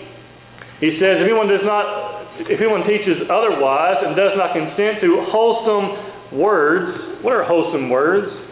He 0.82 0.98
says, 0.98 1.22
if 1.22 1.30
anyone 1.30 1.54
does 1.54 1.62
not, 1.62 2.50
if 2.50 2.58
anyone 2.58 2.82
teaches 2.90 3.30
otherwise 3.30 4.02
and 4.02 4.18
does 4.18 4.34
not 4.42 4.58
consent 4.58 5.06
to 5.06 5.22
wholesome 5.30 6.42
words, 6.42 7.22
what 7.22 7.30
are 7.38 7.46
wholesome 7.46 7.94
words? 7.94 8.47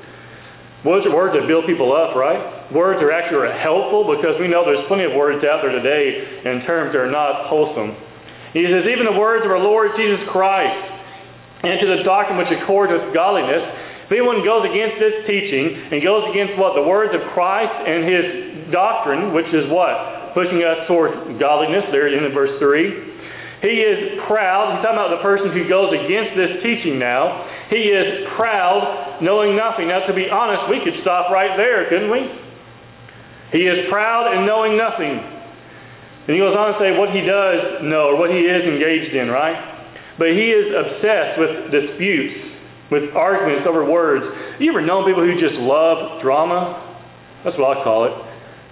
Are 0.86 1.10
words 1.10 1.34
that 1.34 1.50
build 1.50 1.66
people 1.66 1.90
up, 1.90 2.14
right? 2.14 2.70
Words 2.70 3.02
are 3.02 3.10
actually 3.10 3.50
helpful 3.58 4.06
because 4.06 4.38
we 4.38 4.46
know 4.46 4.62
there's 4.62 4.86
plenty 4.86 5.10
of 5.10 5.18
words 5.18 5.42
out 5.42 5.66
there 5.66 5.74
today 5.74 6.46
in 6.46 6.62
terms 6.70 6.94
that 6.94 7.02
are 7.02 7.10
not 7.10 7.50
wholesome. 7.50 7.98
He 8.54 8.62
says, 8.70 8.86
even 8.86 9.10
the 9.10 9.18
words 9.18 9.42
of 9.44 9.50
our 9.50 9.60
Lord 9.60 9.98
Jesus 9.98 10.22
Christ, 10.30 10.78
and 11.66 11.82
to 11.82 11.88
the 11.90 12.06
doctrine 12.06 12.38
which 12.38 12.54
accords 12.54 12.94
with 12.94 13.10
godliness, 13.18 13.66
If 14.06 14.14
anyone 14.14 14.46
goes 14.46 14.70
against 14.70 15.02
this 15.02 15.26
teaching 15.26 15.66
and 15.90 15.98
goes 16.06 16.30
against 16.30 16.62
what? 16.62 16.78
The 16.78 16.86
words 16.86 17.10
of 17.18 17.26
Christ 17.34 17.74
and 17.74 18.06
his 18.06 18.26
doctrine, 18.70 19.34
which 19.34 19.50
is 19.50 19.66
what? 19.74 20.38
Pushing 20.38 20.62
us 20.62 20.86
toward 20.86 21.42
godliness, 21.42 21.90
there 21.90 22.06
in 22.06 22.22
verse 22.30 22.54
3. 22.62 23.66
He 23.66 23.82
is 23.82 24.22
proud. 24.30 24.78
He's 24.78 24.86
talking 24.86 25.02
about 25.02 25.10
the 25.10 25.26
person 25.26 25.50
who 25.50 25.66
goes 25.66 25.90
against 25.90 26.38
this 26.38 26.62
teaching 26.62 27.02
now. 27.02 27.50
He 27.70 27.90
is 27.90 28.30
proud, 28.38 29.20
knowing 29.22 29.58
nothing. 29.58 29.90
Now, 29.90 30.06
to 30.06 30.14
be 30.14 30.30
honest, 30.30 30.70
we 30.70 30.82
could 30.86 31.02
stop 31.02 31.34
right 31.34 31.58
there, 31.58 31.90
couldn't 31.90 32.12
we? 32.12 32.22
He 33.54 33.66
is 33.66 33.90
proud 33.90 34.30
and 34.34 34.46
knowing 34.46 34.78
nothing. 34.78 35.16
And 36.26 36.32
he 36.34 36.42
goes 36.42 36.58
on 36.58 36.74
to 36.74 36.78
say 36.82 36.94
what 36.98 37.14
he 37.14 37.22
does 37.22 37.86
know 37.86 38.14
or 38.14 38.16
what 38.18 38.30
he 38.34 38.42
is 38.42 38.66
engaged 38.66 39.14
in, 39.14 39.30
right? 39.30 39.58
But 40.18 40.34
he 40.34 40.50
is 40.50 40.74
obsessed 40.74 41.38
with 41.38 41.54
disputes 41.70 42.56
with 42.92 43.14
arguments 43.18 43.66
over 43.66 43.86
words. 43.86 44.26
You 44.62 44.70
ever 44.70 44.82
known 44.82 45.06
people 45.10 45.26
who 45.26 45.34
just 45.42 45.58
love 45.58 46.22
drama? 46.22 46.82
That's 47.44 47.58
what 47.58 47.78
I 47.78 47.84
call 47.84 48.06
it. 48.06 48.14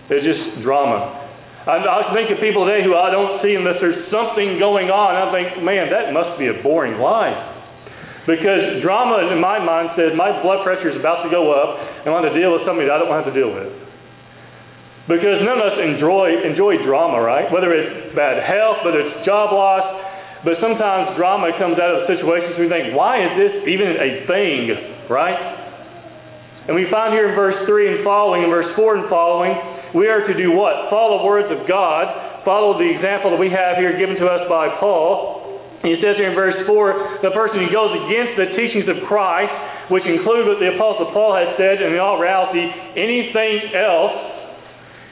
They're 0.10 0.26
just 0.26 0.62
drama. 0.62 1.22
I, 1.66 1.80
I 1.80 2.14
think 2.14 2.30
of 2.30 2.44
people 2.44 2.68
today 2.68 2.84
who 2.84 2.94
I 2.94 3.10
don't 3.10 3.40
see 3.42 3.56
unless 3.56 3.80
there's 3.80 4.06
something 4.12 4.60
going 4.60 4.92
on. 4.92 5.16
I 5.16 5.32
think, 5.32 5.64
man, 5.64 5.90
that 5.90 6.12
must 6.12 6.38
be 6.38 6.52
a 6.52 6.62
boring 6.62 7.00
life. 7.00 7.53
Because 8.24 8.80
drama, 8.80 9.36
in 9.36 9.40
my 9.44 9.60
mind, 9.60 9.92
says 10.00 10.16
my 10.16 10.32
blood 10.40 10.64
pressure 10.64 10.88
is 10.88 10.96
about 10.96 11.28
to 11.28 11.30
go 11.30 11.52
up 11.52 11.76
and 12.04 12.08
I 12.08 12.12
want 12.16 12.24
to 12.32 12.36
deal 12.36 12.56
with 12.56 12.64
somebody 12.64 12.88
that 12.88 12.96
I 12.96 13.00
don't 13.04 13.12
want 13.12 13.24
to 13.24 13.28
have 13.28 13.34
to 13.36 13.40
deal 13.40 13.52
with. 13.52 13.68
Because 15.12 15.44
none 15.44 15.60
of 15.60 15.68
us 15.68 15.78
enjoy, 15.84 16.32
enjoy 16.48 16.80
drama, 16.88 17.20
right? 17.20 17.52
Whether 17.52 17.76
it's 17.76 18.16
bad 18.16 18.40
health, 18.40 18.88
whether 18.88 19.04
it's 19.04 19.28
job 19.28 19.52
loss, 19.52 19.84
but 20.48 20.56
sometimes 20.64 21.20
drama 21.20 21.52
comes 21.60 21.76
out 21.76 21.92
of 21.92 22.08
situations 22.08 22.56
we 22.56 22.72
think, 22.72 22.96
why 22.96 23.20
is 23.20 23.32
this 23.36 23.54
even 23.68 24.00
a 24.00 24.24
thing, 24.24 24.72
right? 25.12 25.36
And 26.68 26.80
we 26.80 26.88
find 26.88 27.12
here 27.12 27.28
in 27.28 27.36
verse 27.36 27.60
3 27.68 28.00
and 28.00 28.00
following, 28.08 28.48
in 28.48 28.50
verse 28.52 28.72
4 28.80 29.04
and 29.04 29.08
following, 29.12 29.52
we 29.92 30.08
are 30.08 30.24
to 30.24 30.36
do 30.36 30.56
what? 30.56 30.88
Follow 30.88 31.20
the 31.20 31.28
words 31.28 31.52
of 31.52 31.68
God, 31.68 32.08
follow 32.48 32.80
the 32.80 32.88
example 32.88 33.36
that 33.36 33.40
we 33.40 33.52
have 33.52 33.76
here 33.76 34.00
given 34.00 34.16
to 34.24 34.28
us 34.32 34.48
by 34.48 34.72
Paul. 34.80 35.43
He 35.84 36.00
says 36.00 36.16
here 36.16 36.32
in 36.32 36.36
verse 36.36 36.64
4, 36.64 37.20
the 37.28 37.36
person 37.36 37.60
who 37.60 37.70
goes 37.70 37.92
against 38.08 38.40
the 38.40 38.56
teachings 38.56 38.88
of 38.88 39.04
Christ, 39.04 39.52
which 39.92 40.08
include 40.08 40.48
what 40.48 40.64
the 40.64 40.80
Apostle 40.80 41.12
Paul 41.12 41.36
has 41.36 41.60
said, 41.60 41.84
and 41.84 41.92
in 41.92 42.00
all 42.00 42.16
reality, 42.16 42.64
anything 42.96 43.76
else, 43.76 44.16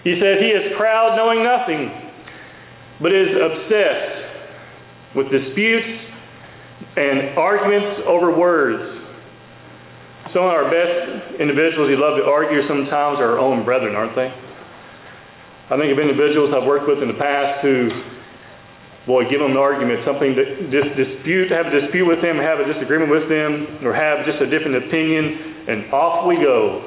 he 0.07 0.15
says 0.15 0.39
he 0.39 0.51
is 0.55 0.71
proud 0.79 1.19
knowing 1.19 1.43
nothing, 1.43 1.91
but 3.03 3.11
is 3.11 3.35
obsessed 3.35 4.15
with 5.19 5.27
disputes 5.27 5.91
and 6.95 7.35
arguments 7.35 8.07
over 8.07 8.31
words. 8.31 9.03
Some 10.31 10.47
of 10.47 10.55
our 10.55 10.71
best 10.71 11.35
individuals 11.43 11.91
who 11.91 11.99
love 11.99 12.15
to 12.15 12.23
argue 12.23 12.63
sometimes 12.71 13.19
are 13.19 13.35
our 13.35 13.39
own 13.43 13.67
brethren, 13.67 13.99
aren't 13.99 14.15
they? 14.15 14.31
I 14.31 15.75
think 15.75 15.91
of 15.91 15.99
individuals 15.99 16.55
I've 16.55 16.67
worked 16.67 16.87
with 16.87 17.03
in 17.03 17.11
the 17.11 17.19
past 17.19 17.59
who, 17.59 17.91
boy, 19.11 19.27
give 19.27 19.43
them 19.43 19.51
an 19.51 19.59
argument, 19.59 20.07
something 20.07 20.31
to 20.39 20.71
just 20.71 20.95
dispute, 20.95 21.51
have 21.51 21.67
a 21.67 21.75
dispute 21.83 22.07
with 22.07 22.23
them, 22.23 22.39
have 22.39 22.63
a 22.63 22.67
disagreement 22.71 23.11
with 23.11 23.27
them, 23.27 23.83
or 23.83 23.91
have 23.91 24.23
just 24.23 24.39
a 24.39 24.47
different 24.47 24.87
opinion, 24.87 25.67
and 25.67 25.91
off 25.91 26.23
we 26.23 26.39
go. 26.39 26.79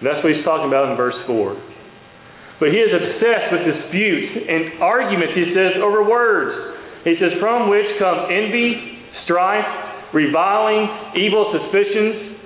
And 0.00 0.08
that's 0.08 0.24
what 0.24 0.32
he's 0.32 0.40
talking 0.48 0.72
about 0.72 0.88
in 0.88 0.96
verse 0.96 1.20
4. 1.28 1.52
But 2.64 2.72
he 2.72 2.80
is 2.80 2.88
obsessed 2.88 3.48
with 3.52 3.62
disputes 3.76 4.40
and 4.40 4.80
arguments, 4.80 5.36
he 5.36 5.52
says, 5.52 5.76
over 5.84 6.08
words. 6.08 6.80
He 7.04 7.12
says, 7.20 7.36
From 7.36 7.68
which 7.68 7.92
come 8.00 8.32
envy, 8.32 9.04
strife, 9.28 10.16
reviling, 10.16 11.12
evil 11.20 11.52
suspicions, 11.52 12.40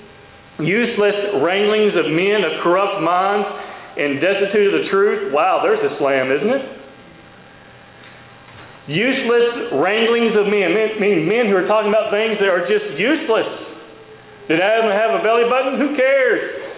useless 0.58 1.38
wranglings 1.38 1.94
of 1.94 2.10
men 2.10 2.42
of 2.42 2.66
corrupt 2.66 2.98
minds, 2.98 3.46
and 3.94 4.18
destitute 4.18 4.74
of 4.74 4.74
the 4.82 4.86
truth. 4.90 5.30
Wow, 5.30 5.62
there's 5.62 5.86
a 5.86 5.94
slam, 6.02 6.34
isn't 6.34 6.50
it? 6.50 6.77
Useless 8.88 9.76
wranglings 9.76 10.32
of 10.32 10.48
men, 10.48 10.72
meaning 10.96 11.28
men 11.28 11.52
who 11.52 11.60
are 11.60 11.68
talking 11.68 11.92
about 11.92 12.08
things 12.08 12.40
that 12.40 12.48
are 12.48 12.64
just 12.64 12.96
useless. 12.96 13.68
Did 14.48 14.64
Adam 14.64 14.88
have 14.88 15.12
a 15.12 15.20
belly 15.20 15.44
button? 15.44 15.76
Who 15.76 15.92
cares? 15.92 16.68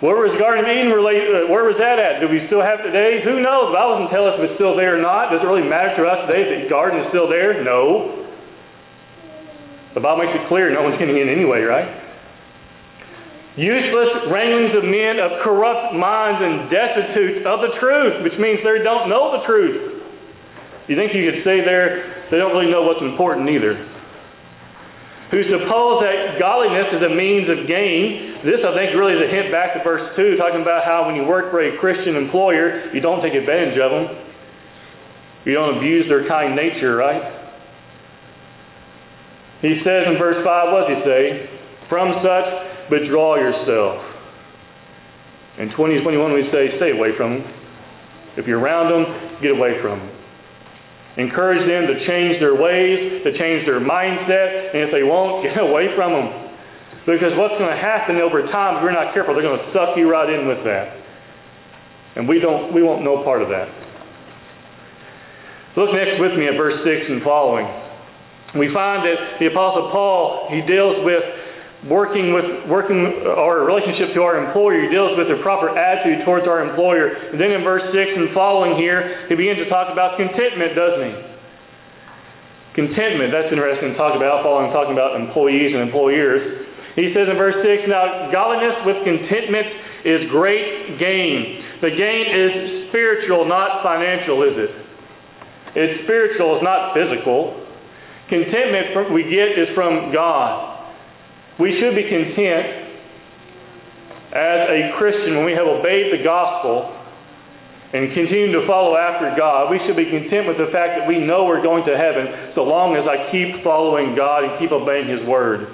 Where 0.00 0.16
was 0.16 0.32
Garden 0.38 0.64
of 0.64 0.70
Eden 0.70 0.94
relate, 0.94 1.20
uh, 1.28 1.50
where 1.52 1.66
was 1.66 1.76
that 1.76 2.00
at? 2.00 2.24
Do 2.24 2.30
we 2.30 2.46
still 2.48 2.62
have 2.62 2.80
today? 2.80 3.20
Who 3.20 3.42
knows? 3.42 3.68
The 3.68 3.76
Bible 3.76 4.00
doesn't 4.00 4.14
tell 4.14 4.24
us 4.24 4.38
if 4.40 4.42
it's 4.48 4.56
still 4.56 4.72
there 4.72 4.96
or 4.96 5.02
not. 5.02 5.28
Does 5.28 5.44
it 5.44 5.48
really 5.50 5.66
matter 5.66 5.92
to 5.98 6.08
us 6.08 6.24
today 6.24 6.46
if 6.46 6.48
the 6.64 6.70
garden 6.72 7.04
is 7.04 7.10
still 7.12 7.28
there? 7.28 7.60
No. 7.60 8.24
The 9.92 10.00
Bible 10.00 10.24
makes 10.24 10.32
it 10.40 10.48
clear 10.48 10.72
no 10.72 10.86
one's 10.86 10.96
getting 10.96 11.20
in 11.20 11.28
anyway, 11.28 11.66
right? 11.66 11.90
Useless 13.60 14.30
wranglings 14.32 14.72
of 14.78 14.88
men 14.88 15.20
of 15.20 15.42
corrupt 15.44 15.92
minds 15.92 16.38
and 16.38 16.72
destitute 16.72 17.44
of 17.44 17.60
the 17.60 17.76
truth, 17.76 18.24
which 18.24 18.40
means 18.40 18.64
they 18.64 18.80
don't 18.80 19.12
know 19.12 19.36
the 19.36 19.44
truth. 19.44 19.99
You 20.90 20.98
think 20.98 21.14
you 21.14 21.30
could 21.30 21.46
stay 21.46 21.62
there, 21.62 22.26
they 22.34 22.38
don't 22.42 22.50
really 22.50 22.70
know 22.70 22.82
what's 22.82 23.02
important 23.02 23.46
either 23.46 23.78
who 25.30 25.46
suppose 25.46 26.02
that 26.02 26.42
godliness 26.42 26.90
is 26.90 27.02
a 27.06 27.12
means 27.14 27.46
of 27.46 27.70
gain. 27.70 28.42
This, 28.42 28.58
I 28.66 28.74
think, 28.74 28.98
really 28.98 29.14
is 29.14 29.22
a 29.22 29.30
hint 29.30 29.54
back 29.54 29.78
to 29.78 29.80
verse 29.86 30.10
2, 30.18 30.34
talking 30.34 30.58
about 30.58 30.82
how 30.82 31.06
when 31.06 31.14
you 31.14 31.22
work 31.22 31.54
for 31.54 31.62
a 31.62 31.78
Christian 31.78 32.18
employer, 32.18 32.90
you 32.90 32.98
don't 32.98 33.22
take 33.22 33.38
advantage 33.38 33.78
of 33.78 33.90
them. 33.94 34.06
You 35.46 35.54
don't 35.54 35.78
abuse 35.78 36.10
their 36.10 36.26
kind 36.26 36.58
nature, 36.58 36.98
right? 36.98 37.22
He 39.62 39.78
says 39.86 40.10
in 40.10 40.18
verse 40.18 40.42
5, 40.42 40.74
what 40.74 40.90
does 40.90 40.98
he 40.98 41.00
say? 41.06 41.22
From 41.86 42.10
such, 42.26 42.90
withdraw 42.90 43.38
yourself. 43.38 44.02
In 45.62 45.70
2021, 45.78 46.34
we 46.34 46.42
say, 46.50 46.74
stay 46.82 46.90
away 46.90 47.14
from 47.14 47.38
them. 47.38 47.46
If 48.34 48.50
you're 48.50 48.58
around 48.58 48.90
them, 48.90 49.38
get 49.42 49.54
away 49.54 49.78
from 49.78 50.00
them. 50.00 50.09
Encourage 51.18 51.66
them 51.66 51.90
to 51.90 51.96
change 52.06 52.38
their 52.38 52.54
ways, 52.54 53.26
to 53.26 53.30
change 53.34 53.66
their 53.66 53.82
mindset, 53.82 54.70
and 54.74 54.86
if 54.86 54.90
they 54.94 55.02
won't, 55.02 55.42
get 55.46 55.58
away 55.58 55.90
from 55.98 56.14
them. 56.14 56.28
Because 57.08 57.34
what's 57.34 57.56
going 57.58 57.72
to 57.72 57.80
happen 57.80 58.22
over 58.22 58.46
time, 58.52 58.78
if 58.78 58.86
we're 58.86 58.94
not 58.94 59.14
careful, 59.14 59.34
they're 59.34 59.42
going 59.42 59.58
to 59.58 59.72
suck 59.74 59.96
you 59.96 60.06
right 60.06 60.28
in 60.30 60.46
with 60.46 60.62
that. 60.62 61.00
And 62.14 62.28
we 62.28 62.38
don't 62.38 62.74
we 62.74 62.82
want 62.82 63.02
no 63.02 63.22
part 63.24 63.42
of 63.42 63.48
that. 63.48 63.70
Look 65.78 65.94
next 65.94 66.18
with 66.18 66.34
me 66.34 66.50
at 66.50 66.58
verse 66.58 66.82
6 66.82 67.10
and 67.10 67.22
following. 67.22 67.66
We 68.58 68.74
find 68.74 69.06
that 69.06 69.38
the 69.38 69.46
Apostle 69.46 69.94
Paul, 69.94 70.50
he 70.50 70.60
deals 70.66 71.06
with 71.06 71.22
working 71.88 72.36
with 72.36 72.68
working 72.68 73.24
our 73.24 73.64
relationship 73.64 74.12
to 74.12 74.20
our 74.20 74.36
employer. 74.36 74.84
He 74.84 74.92
deals 74.92 75.16
with 75.16 75.32
the 75.32 75.40
proper 75.40 75.72
attitude 75.72 76.28
towards 76.28 76.44
our 76.44 76.60
employer. 76.60 77.32
And 77.32 77.40
then 77.40 77.56
in 77.56 77.64
verse 77.64 77.88
six 77.88 78.12
and 78.12 78.36
following 78.36 78.76
here, 78.76 79.24
he 79.32 79.34
begins 79.34 79.64
to 79.64 79.68
talk 79.72 79.88
about 79.88 80.20
contentment, 80.20 80.76
doesn't 80.76 81.04
he? 81.08 81.14
Contentment, 82.76 83.32
that's 83.32 83.48
interesting 83.48 83.92
to 83.92 83.98
talk 83.98 84.12
about, 84.12 84.44
following 84.44 84.70
talking 84.76 84.92
about 84.92 85.16
employees 85.16 85.72
and 85.72 85.80
employers. 85.88 86.68
He 87.00 87.16
says 87.16 87.32
in 87.32 87.40
verse 87.40 87.56
six, 87.64 87.88
now 87.88 88.28
godliness 88.28 88.84
with 88.84 89.00
contentment 89.00 89.66
is 90.04 90.28
great 90.28 91.00
gain. 91.00 91.64
The 91.80 91.96
gain 91.96 92.24
is 92.28 92.52
spiritual, 92.92 93.48
not 93.48 93.80
financial, 93.80 94.44
is 94.44 94.56
it? 94.68 94.72
It's 95.80 96.04
spiritual, 96.04 96.60
it's 96.60 96.66
not 96.66 96.92
physical. 96.92 97.56
Contentment 98.28 99.16
we 99.16 99.24
get 99.24 99.56
is 99.56 99.72
from 99.74 100.12
God. 100.12 100.79
We 101.60 101.76
should 101.76 101.94
be 101.94 102.08
content 102.08 102.66
as 104.32 104.60
a 104.72 104.80
Christian 104.96 105.36
when 105.36 105.44
we 105.44 105.52
have 105.52 105.68
obeyed 105.68 106.08
the 106.08 106.24
gospel 106.24 106.96
and 107.92 108.06
continue 108.14 108.54
to 108.54 108.64
follow 108.70 108.96
after 108.96 109.34
God. 109.36 109.68
We 109.68 109.82
should 109.84 109.98
be 109.98 110.06
content 110.06 110.46
with 110.46 110.56
the 110.56 110.70
fact 110.72 110.96
that 110.96 111.04
we 111.10 111.18
know 111.20 111.44
we're 111.44 111.60
going 111.60 111.84
to 111.84 111.98
heaven 111.98 112.54
so 112.54 112.62
long 112.62 112.94
as 112.94 113.04
I 113.04 113.28
keep 113.34 113.66
following 113.66 114.14
God 114.14 114.46
and 114.46 114.56
keep 114.62 114.70
obeying 114.70 115.10
His 115.10 115.26
word. 115.26 115.68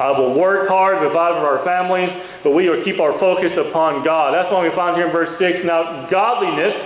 I 0.00 0.12
will 0.16 0.36
work 0.36 0.68
hard, 0.68 0.98
provide 0.98 1.40
for 1.40 1.46
our 1.46 1.62
families, 1.64 2.10
but 2.44 2.52
we 2.52 2.68
will 2.68 2.84
keep 2.84 3.00
our 3.00 3.16
focus 3.20 3.52
upon 3.56 4.04
God. 4.04 4.32
That's 4.32 4.48
why 4.52 4.64
we 4.64 4.72
find 4.74 4.96
here 4.96 5.08
in 5.08 5.12
verse 5.12 5.36
6 5.38 5.64
now, 5.64 6.08
godliness 6.10 6.76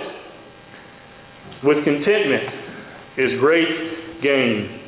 with 1.63 1.83
contentment 1.83 2.45
is 3.17 3.39
great 3.39 4.21
gain. 4.23 4.79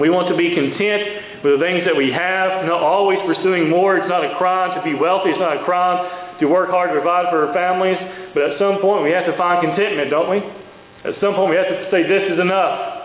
We 0.00 0.08
want 0.08 0.32
to 0.32 0.36
be 0.36 0.52
content 0.56 1.31
with 1.42 1.58
the 1.58 1.62
things 1.62 1.82
that 1.90 1.98
we 1.98 2.14
have, 2.14 2.62
not 2.70 2.78
always 2.78 3.18
pursuing 3.26 3.66
more. 3.66 3.98
It's 3.98 4.06
not 4.06 4.22
a 4.22 4.38
crime 4.38 4.78
to 4.78 4.82
be 4.86 4.94
wealthy. 4.94 5.34
It's 5.34 5.42
not 5.42 5.58
a 5.58 5.64
crime 5.66 6.38
to 6.38 6.46
work 6.46 6.70
hard 6.70 6.94
to 6.94 6.98
provide 6.98 7.30
for 7.34 7.50
our 7.50 7.52
families. 7.54 7.98
But 8.30 8.54
at 8.54 8.62
some 8.62 8.78
point, 8.78 9.02
we 9.02 9.10
have 9.10 9.26
to 9.26 9.34
find 9.34 9.58
contentment, 9.58 10.10
don't 10.10 10.30
we? 10.30 10.38
At 11.02 11.18
some 11.18 11.34
point, 11.34 11.50
we 11.50 11.58
have 11.58 11.66
to 11.66 11.78
say, 11.90 12.06
this 12.06 12.30
is 12.30 12.38
enough. 12.38 13.02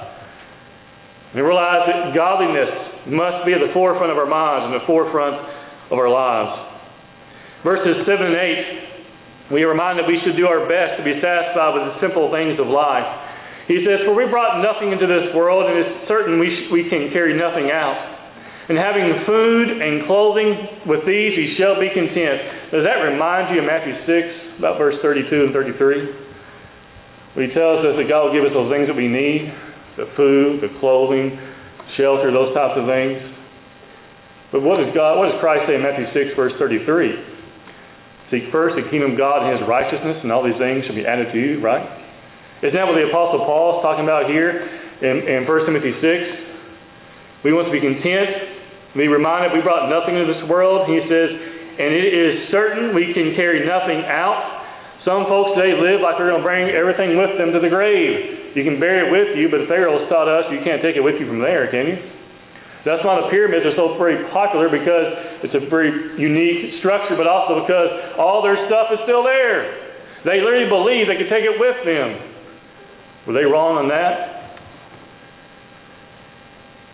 And 1.34 1.42
realize 1.42 1.90
that 1.90 2.14
godliness 2.14 3.10
must 3.10 3.46
be 3.46 3.58
at 3.58 3.62
the 3.62 3.74
forefront 3.74 4.14
of 4.14 4.18
our 4.22 4.30
minds 4.30 4.70
and 4.70 4.74
the 4.78 4.86
forefront 4.86 5.38
of 5.90 5.98
our 5.98 6.10
lives. 6.10 6.54
Verses 7.66 8.06
7 8.06 8.22
and 8.22 8.38
8, 9.50 9.54
we 9.58 9.66
are 9.66 9.72
reminded 9.74 10.06
that 10.06 10.10
we 10.10 10.22
should 10.22 10.38
do 10.38 10.46
our 10.46 10.70
best 10.70 11.02
to 11.02 11.04
be 11.04 11.18
satisfied 11.18 11.74
with 11.74 11.84
the 11.90 11.96
simple 12.06 12.30
things 12.30 12.62
of 12.62 12.70
life. 12.70 13.06
He 13.68 13.84
says, 13.84 14.04
For 14.08 14.16
we 14.16 14.30
brought 14.32 14.64
nothing 14.64 14.96
into 14.96 15.08
this 15.08 15.36
world, 15.36 15.68
and 15.68 15.76
it's 15.76 16.08
certain 16.08 16.40
we, 16.40 16.48
sh- 16.48 16.72
we 16.72 16.88
can 16.88 17.12
carry 17.12 17.36
nothing 17.36 17.68
out. 17.68 18.17
And 18.68 18.76
having 18.76 19.24
food 19.24 19.80
and 19.80 20.04
clothing, 20.04 20.84
with 20.92 21.08
these 21.08 21.34
ye 21.40 21.56
shall 21.56 21.80
be 21.80 21.88
content. 21.88 22.76
Does 22.76 22.84
that 22.84 23.00
remind 23.00 23.56
you 23.56 23.64
of 23.64 23.68
Matthew 23.68 23.96
6, 24.04 24.60
about 24.60 24.76
verse 24.76 25.00
32 25.00 25.32
and 25.48 25.52
33? 25.56 27.32
Where 27.32 27.48
he 27.48 27.52
tells 27.56 27.88
us 27.88 27.96
that 27.96 28.12
God 28.12 28.28
will 28.28 28.36
give 28.36 28.44
us 28.44 28.52
those 28.52 28.68
things 28.68 28.92
that 28.92 28.98
we 28.98 29.08
need 29.08 29.56
the 29.98 30.06
food, 30.14 30.62
the 30.62 30.70
clothing, 30.78 31.34
shelter, 31.98 32.30
those 32.30 32.54
types 32.54 32.78
of 32.78 32.86
things. 32.86 33.18
But 34.54 34.62
what 34.62 34.78
does 34.78 34.94
God, 34.94 35.18
what 35.18 35.34
does 35.34 35.42
Christ 35.42 35.66
say 35.66 35.76
in 35.76 35.82
Matthew 35.82 36.06
6, 36.14 36.38
verse 36.38 36.54
33? 36.62 38.30
Seek 38.30 38.54
first 38.54 38.78
the 38.78 38.86
kingdom 38.94 39.16
of 39.16 39.18
God 39.18 39.44
and 39.44 39.58
his 39.58 39.64
righteousness, 39.66 40.22
and 40.22 40.30
all 40.30 40.46
these 40.46 40.60
things 40.62 40.86
shall 40.86 40.96
be 40.96 41.04
added 41.04 41.34
to 41.34 41.40
you, 41.40 41.60
right? 41.60 41.84
Isn't 42.62 42.78
that 42.78 42.86
what 42.86 42.96
the 42.96 43.10
Apostle 43.10 43.42
Paul 43.44 43.80
is 43.80 43.82
talking 43.82 44.06
about 44.06 44.30
here 44.30 44.70
in, 45.02 45.16
in 45.26 45.50
1 45.50 45.66
Timothy 45.66 45.98
6? 45.98 47.44
We 47.44 47.54
want 47.54 47.68
to 47.70 47.74
be 47.74 47.82
content 47.82 48.47
be 48.98 49.08
reminded 49.08 49.54
we 49.54 49.62
brought 49.62 49.88
nothing 49.88 50.18
into 50.18 50.34
this 50.34 50.44
world. 50.50 50.90
He 50.90 50.98
says, 51.06 51.30
and 51.78 51.94
it 51.94 52.10
is 52.10 52.50
certain 52.50 52.98
we 52.98 53.14
can 53.14 53.38
carry 53.38 53.62
nothing 53.62 54.02
out. 54.10 54.66
Some 55.06 55.30
folks 55.30 55.56
today 55.56 55.78
live 55.78 56.02
like 56.02 56.18
they're 56.18 56.34
going 56.34 56.42
to 56.42 56.48
bring 56.48 56.74
everything 56.74 57.16
with 57.16 57.38
them 57.38 57.54
to 57.54 57.62
the 57.62 57.70
grave. 57.70 58.58
You 58.58 58.66
can 58.66 58.82
bury 58.82 59.06
it 59.06 59.10
with 59.14 59.38
you, 59.38 59.48
but 59.48 59.70
Pharaoh's 59.70 60.10
taught 60.10 60.26
us 60.26 60.50
you 60.50 60.60
can't 60.66 60.82
take 60.82 60.98
it 60.98 61.06
with 61.06 61.22
you 61.22 61.30
from 61.30 61.40
there, 61.40 61.70
can 61.70 61.86
you? 61.86 61.98
That's 62.84 63.06
why 63.06 63.22
the 63.22 63.30
pyramids 63.30 63.68
are 63.68 63.78
so 63.78 63.94
very 64.02 64.26
popular 64.34 64.74
because 64.74 65.46
it's 65.46 65.54
a 65.54 65.64
very 65.70 66.18
unique 66.18 66.82
structure, 66.82 67.14
but 67.14 67.30
also 67.30 67.62
because 67.62 68.18
all 68.18 68.42
their 68.42 68.58
stuff 68.66 68.90
is 68.96 69.00
still 69.06 69.22
there. 69.22 69.94
They 70.26 70.42
literally 70.42 70.68
believe 70.68 71.06
they 71.06 71.20
can 71.22 71.30
take 71.30 71.46
it 71.46 71.56
with 71.56 71.78
them. 71.86 72.08
Were 73.30 73.36
they 73.36 73.46
wrong 73.46 73.78
on 73.78 73.88
that? 73.92 74.50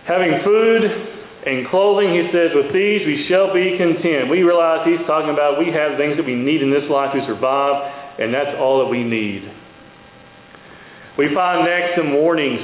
Having 0.09 0.43
food 0.43 1.12
and 1.43 1.67
clothing, 1.67 2.15
he 2.15 2.31
says, 2.31 2.55
with 2.55 2.71
these 2.71 3.03
we 3.03 3.27
shall 3.27 3.51
be 3.51 3.75
content. 3.75 4.31
We 4.31 4.47
realize 4.47 4.87
he's 4.87 5.03
talking 5.03 5.27
about 5.27 5.59
we 5.59 5.75
have 5.75 5.99
things 5.99 6.15
that 6.15 6.23
we 6.23 6.39
need 6.39 6.63
in 6.63 6.71
this 6.71 6.87
life 6.87 7.11
to 7.11 7.19
survive, 7.27 7.75
and 8.19 8.31
that's 8.31 8.55
all 8.55 8.79
that 8.79 8.87
we 8.87 9.03
need. 9.03 9.43
We 11.19 11.35
find 11.35 11.67
next 11.67 11.99
some 11.99 12.15
warnings 12.15 12.63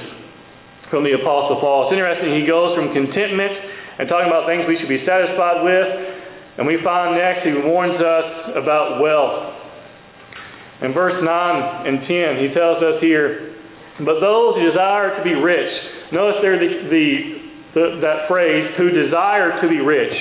from 0.87 1.03
the 1.03 1.11
Apostle 1.11 1.59
Paul. 1.59 1.91
It's 1.91 1.93
interesting, 1.93 2.39
he 2.39 2.47
goes 2.47 2.73
from 2.79 2.95
contentment 2.95 3.53
and 3.99 4.07
talking 4.07 4.31
about 4.31 4.47
things 4.47 4.63
we 4.63 4.79
should 4.79 4.89
be 4.89 5.03
satisfied 5.03 5.59
with, 5.59 5.89
and 6.57 6.63
we 6.63 6.79
find 6.79 7.19
next 7.19 7.43
he 7.43 7.53
warns 7.59 7.99
us 7.99 8.27
about 8.55 9.03
wealth. 9.03 9.59
In 10.87 10.95
verse 10.95 11.19
9 11.19 11.27
and 11.27 12.07
10, 12.07 12.47
he 12.47 12.55
tells 12.55 12.79
us 12.79 13.03
here, 13.03 13.59
But 13.99 14.23
those 14.23 14.55
who 14.55 14.71
desire 14.71 15.19
to 15.19 15.23
be 15.27 15.35
rich, 15.35 15.67
notice 16.15 16.39
there 16.39 16.55
the, 16.55 16.71
the 16.87 17.38
the, 17.73 17.99
that 18.01 18.27
phrase, 18.27 18.73
who 18.77 18.89
desire 18.89 19.61
to 19.61 19.67
be 19.69 19.77
rich, 19.77 20.13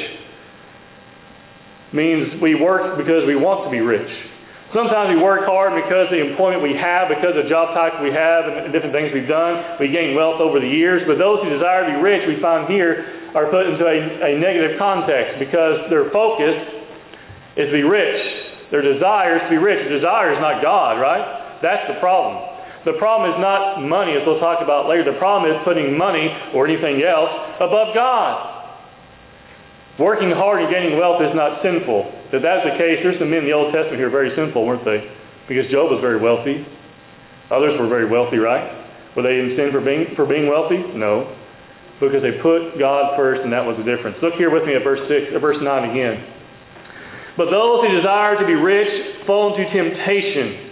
means 1.92 2.40
we 2.42 2.54
work 2.54 3.00
because 3.00 3.24
we 3.24 3.36
want 3.36 3.64
to 3.64 3.70
be 3.72 3.80
rich. 3.80 4.10
Sometimes 4.76 5.16
we 5.16 5.20
work 5.24 5.48
hard 5.48 5.72
because 5.72 6.12
of 6.12 6.14
the 6.16 6.20
employment 6.20 6.60
we 6.60 6.76
have, 6.76 7.08
because 7.08 7.32
of 7.32 7.48
the 7.48 7.48
job 7.48 7.72
type 7.72 8.04
we 8.04 8.12
have, 8.12 8.44
and 8.44 8.68
different 8.68 8.92
things 8.92 9.08
we've 9.16 9.30
done. 9.30 9.80
We 9.80 9.88
gain 9.88 10.12
wealth 10.12 10.44
over 10.44 10.60
the 10.60 10.68
years. 10.68 11.08
But 11.08 11.16
those 11.16 11.40
who 11.40 11.48
desire 11.48 11.88
to 11.88 11.96
be 11.96 12.00
rich, 12.04 12.28
we 12.28 12.36
find 12.44 12.68
here, 12.68 13.32
are 13.32 13.48
put 13.48 13.64
into 13.64 13.80
a, 13.88 13.96
a 14.28 14.36
negative 14.36 14.76
context 14.76 15.40
because 15.40 15.88
their 15.88 16.12
focus 16.12 16.52
is 17.56 17.72
to 17.72 17.76
be 17.80 17.80
rich. 17.80 18.20
Their 18.68 18.84
desire 18.84 19.40
is 19.40 19.48
to 19.48 19.52
be 19.56 19.60
rich. 19.60 19.88
Desire 19.88 20.36
is 20.36 20.40
not 20.44 20.60
God, 20.60 21.00
right? 21.00 21.24
That's 21.64 21.88
the 21.88 21.96
problem. 21.96 22.57
The 22.86 22.94
problem 23.00 23.34
is 23.34 23.38
not 23.42 23.82
money, 23.82 24.14
as 24.14 24.22
we'll 24.22 24.38
talk 24.38 24.62
about 24.62 24.86
later. 24.86 25.02
The 25.02 25.18
problem 25.18 25.50
is 25.50 25.58
putting 25.66 25.98
money 25.98 26.30
or 26.54 26.66
anything 26.66 27.02
else 27.02 27.30
above 27.58 27.90
God. 27.94 28.58
Working 29.98 30.30
hard 30.30 30.62
and 30.62 30.70
gaining 30.70 30.94
wealth 30.94 31.18
is 31.26 31.34
not 31.34 31.58
sinful. 31.58 32.30
If 32.30 32.38
that's 32.38 32.62
the 32.62 32.78
case, 32.78 33.02
there's 33.02 33.18
some 33.18 33.34
men 33.34 33.42
in 33.42 33.50
the 33.50 33.56
Old 33.56 33.74
Testament 33.74 33.98
here 33.98 34.14
very 34.14 34.30
sinful, 34.38 34.62
weren't 34.62 34.86
they? 34.86 35.02
Because 35.50 35.66
Job 35.74 35.90
was 35.90 35.98
very 35.98 36.22
wealthy. 36.22 36.62
Others 37.50 37.82
were 37.82 37.90
very 37.90 38.06
wealthy, 38.06 38.38
right? 38.38 38.62
Were 39.18 39.26
they 39.26 39.34
in 39.42 39.58
sin 39.58 39.74
for 39.74 39.82
being, 39.82 40.14
for 40.14 40.22
being 40.22 40.46
wealthy? 40.46 40.78
No. 40.94 41.34
Because 41.98 42.22
they 42.22 42.38
put 42.38 42.78
God 42.78 43.18
first, 43.18 43.42
and 43.42 43.50
that 43.50 43.66
was 43.66 43.74
the 43.74 43.82
difference. 43.82 44.22
Look 44.22 44.38
here 44.38 44.54
with 44.54 44.62
me 44.62 44.78
at 44.78 44.86
verse 44.86 45.02
six, 45.10 45.34
at 45.34 45.42
verse 45.42 45.58
nine 45.58 45.90
again. 45.90 46.22
But 47.34 47.50
those 47.50 47.82
who 47.82 47.90
desire 47.90 48.38
to 48.38 48.46
be 48.46 48.54
rich 48.54 49.26
fall 49.26 49.50
into 49.50 49.66
temptation 49.66 50.67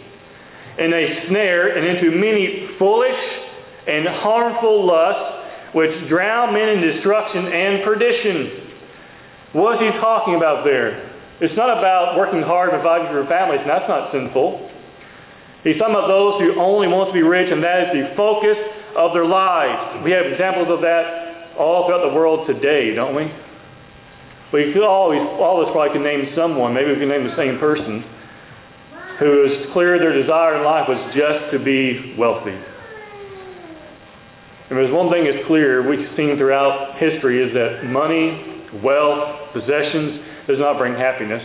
in 0.78 0.92
a 0.92 1.04
snare 1.28 1.72
and 1.72 1.82
into 1.84 2.12
many 2.12 2.76
foolish 2.78 3.20
and 3.86 4.04
harmful 4.20 4.84
lusts 4.84 5.72
which 5.72 5.92
drown 6.08 6.52
men 6.52 6.68
in 6.76 6.80
destruction 6.80 7.48
and 7.48 7.72
perdition. 7.84 8.36
What 9.56 9.80
is 9.80 9.88
he 9.88 9.92
talking 10.00 10.36
about 10.36 10.64
there? 10.64 11.16
It's 11.40 11.56
not 11.56 11.68
about 11.68 12.16
working 12.16 12.40
hard 12.40 12.72
and 12.72 12.80
providing 12.80 13.12
for 13.12 13.20
your 13.20 13.28
families, 13.28 13.60
and 13.60 13.68
that's 13.68 13.88
not 13.88 14.08
sinful. 14.12 14.72
He's 15.64 15.76
talking 15.76 15.96
about 15.96 16.08
those 16.08 16.40
who 16.40 16.56
only 16.56 16.88
want 16.88 17.12
to 17.12 17.16
be 17.16 17.24
rich, 17.24 17.52
and 17.52 17.60
that 17.60 17.88
is 17.88 17.90
the 17.92 18.04
focus 18.16 18.56
of 18.96 19.12
their 19.12 19.28
lives. 19.28 20.00
We 20.00 20.16
have 20.16 20.24
examples 20.28 20.72
of 20.72 20.80
that 20.80 21.56
all 21.60 21.88
throughout 21.88 22.08
the 22.08 22.14
world 22.16 22.48
today, 22.48 22.96
don't 22.96 23.12
we? 23.12 23.28
We 24.56 24.72
could 24.72 24.86
always, 24.86 25.20
all 25.36 25.60
of 25.60 25.68
us 25.68 25.70
probably 25.76 25.92
can 25.92 26.04
name 26.06 26.32
someone. 26.32 26.72
Maybe 26.72 26.94
we 26.94 27.00
can 27.02 27.12
name 27.12 27.28
the 27.28 27.36
same 27.36 27.60
person 27.60 28.15
who 29.18 29.48
was 29.48 29.72
clear 29.72 29.96
their 29.98 30.12
desire 30.12 30.60
in 30.60 30.64
life 30.64 30.84
was 30.88 31.00
just 31.16 31.52
to 31.56 31.58
be 31.62 32.14
wealthy. 32.20 32.56
And 34.66 34.74
there's 34.74 34.92
one 34.92 35.08
thing 35.08 35.24
that's 35.24 35.46
clear 35.46 35.86
we've 35.86 36.10
seen 36.18 36.36
throughout 36.36 36.98
history 36.98 37.40
is 37.40 37.54
that 37.54 37.86
money, 37.88 38.68
wealth, 38.82 39.54
possessions 39.54 40.20
does 40.50 40.58
not 40.58 40.76
bring 40.76 40.98
happiness. 40.98 41.40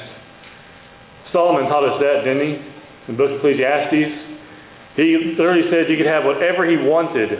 Solomon 1.31 1.69
taught 1.71 1.87
us 1.87 2.01
that, 2.01 2.27
didn't 2.27 2.43
he? 2.43 2.53
In 3.07 3.09
the 3.15 3.19
book 3.21 3.31
of 3.31 3.37
Ecclesiastes. 3.39 4.31
He 4.99 5.37
literally 5.39 5.69
said 5.71 5.87
you 5.87 5.95
could 5.95 6.09
have 6.09 6.27
whatever 6.27 6.67
he 6.67 6.75
wanted. 6.75 7.31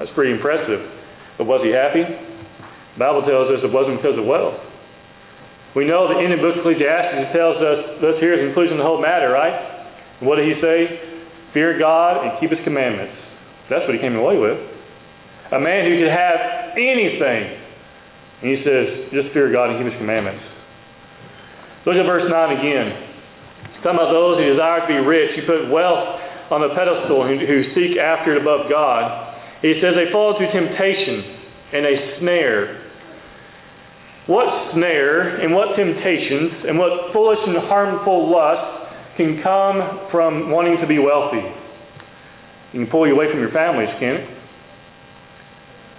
That's 0.00 0.10
pretty 0.18 0.34
impressive. 0.34 0.82
But 1.38 1.46
was 1.46 1.62
he 1.62 1.70
happy? 1.70 2.02
The 2.02 2.98
Bible 2.98 3.22
tells 3.22 3.54
us 3.54 3.62
it 3.62 3.70
wasn't 3.70 4.02
because 4.02 4.18
of 4.18 4.26
wealth. 4.26 4.58
We 5.74 5.82
know 5.82 6.06
that 6.06 6.22
in 6.22 6.30
the 6.30 6.38
book 6.38 6.54
of 6.54 6.62
Ecclesiastes 6.62 7.34
tells 7.34 7.58
us, 7.58 7.98
let's 7.98 8.22
hear 8.22 8.38
the 8.38 8.46
conclusion 8.46 8.78
of 8.78 8.86
the 8.86 8.86
whole 8.86 9.02
matter, 9.02 9.34
right? 9.34 10.22
What 10.22 10.38
did 10.38 10.46
he 10.46 10.54
say? 10.62 10.78
Fear 11.50 11.82
God 11.82 12.22
and 12.22 12.38
keep 12.38 12.54
his 12.54 12.62
commandments. 12.62 13.18
That's 13.66 13.82
what 13.82 13.94
he 13.94 14.00
came 14.00 14.14
away 14.14 14.38
with. 14.38 14.54
A 15.50 15.58
man 15.58 15.90
who 15.90 15.98
could 15.98 16.14
have 16.14 16.78
anything. 16.78 17.42
And 18.42 18.46
he 18.54 18.58
says, 18.62 19.10
just 19.10 19.34
fear 19.34 19.50
God 19.50 19.74
and 19.74 19.82
keep 19.82 19.90
his 19.90 19.98
commandments. 19.98 20.46
Look 21.86 21.98
at 21.98 22.06
verse 22.06 22.30
9 22.30 22.32
again. 22.32 22.88
Talking 23.82 23.98
about 23.98 24.14
those 24.14 24.40
who 24.40 24.54
desire 24.54 24.86
to 24.86 24.88
be 24.88 25.00
rich, 25.02 25.36
who 25.36 25.42
put 25.42 25.74
wealth 25.74 26.22
on 26.54 26.62
the 26.62 26.70
pedestal, 26.72 27.26
who, 27.26 27.34
who 27.34 27.58
seek 27.74 27.98
after 27.98 28.32
it 28.32 28.40
above 28.40 28.70
God. 28.70 29.36
He 29.60 29.74
says 29.82 29.98
they 29.98 30.12
fall 30.14 30.38
into 30.38 30.46
temptation 30.54 31.34
and 31.74 31.82
a 31.82 31.94
snare 32.20 32.83
what 34.26 34.72
snare 34.72 35.44
and 35.44 35.52
what 35.52 35.76
temptations 35.76 36.64
and 36.64 36.78
what 36.78 37.12
foolish 37.12 37.40
and 37.44 37.56
harmful 37.68 38.32
lust 38.32 39.16
can 39.16 39.42
come 39.42 40.08
from 40.10 40.50
wanting 40.50 40.78
to 40.80 40.86
be 40.86 40.98
wealthy? 40.98 41.44
It 41.44 42.84
can 42.84 42.86
pull 42.88 43.06
you 43.06 43.14
away 43.14 43.30
from 43.30 43.40
your 43.40 43.52
families, 43.52 43.92
can 44.00 44.24
it? 44.24 44.26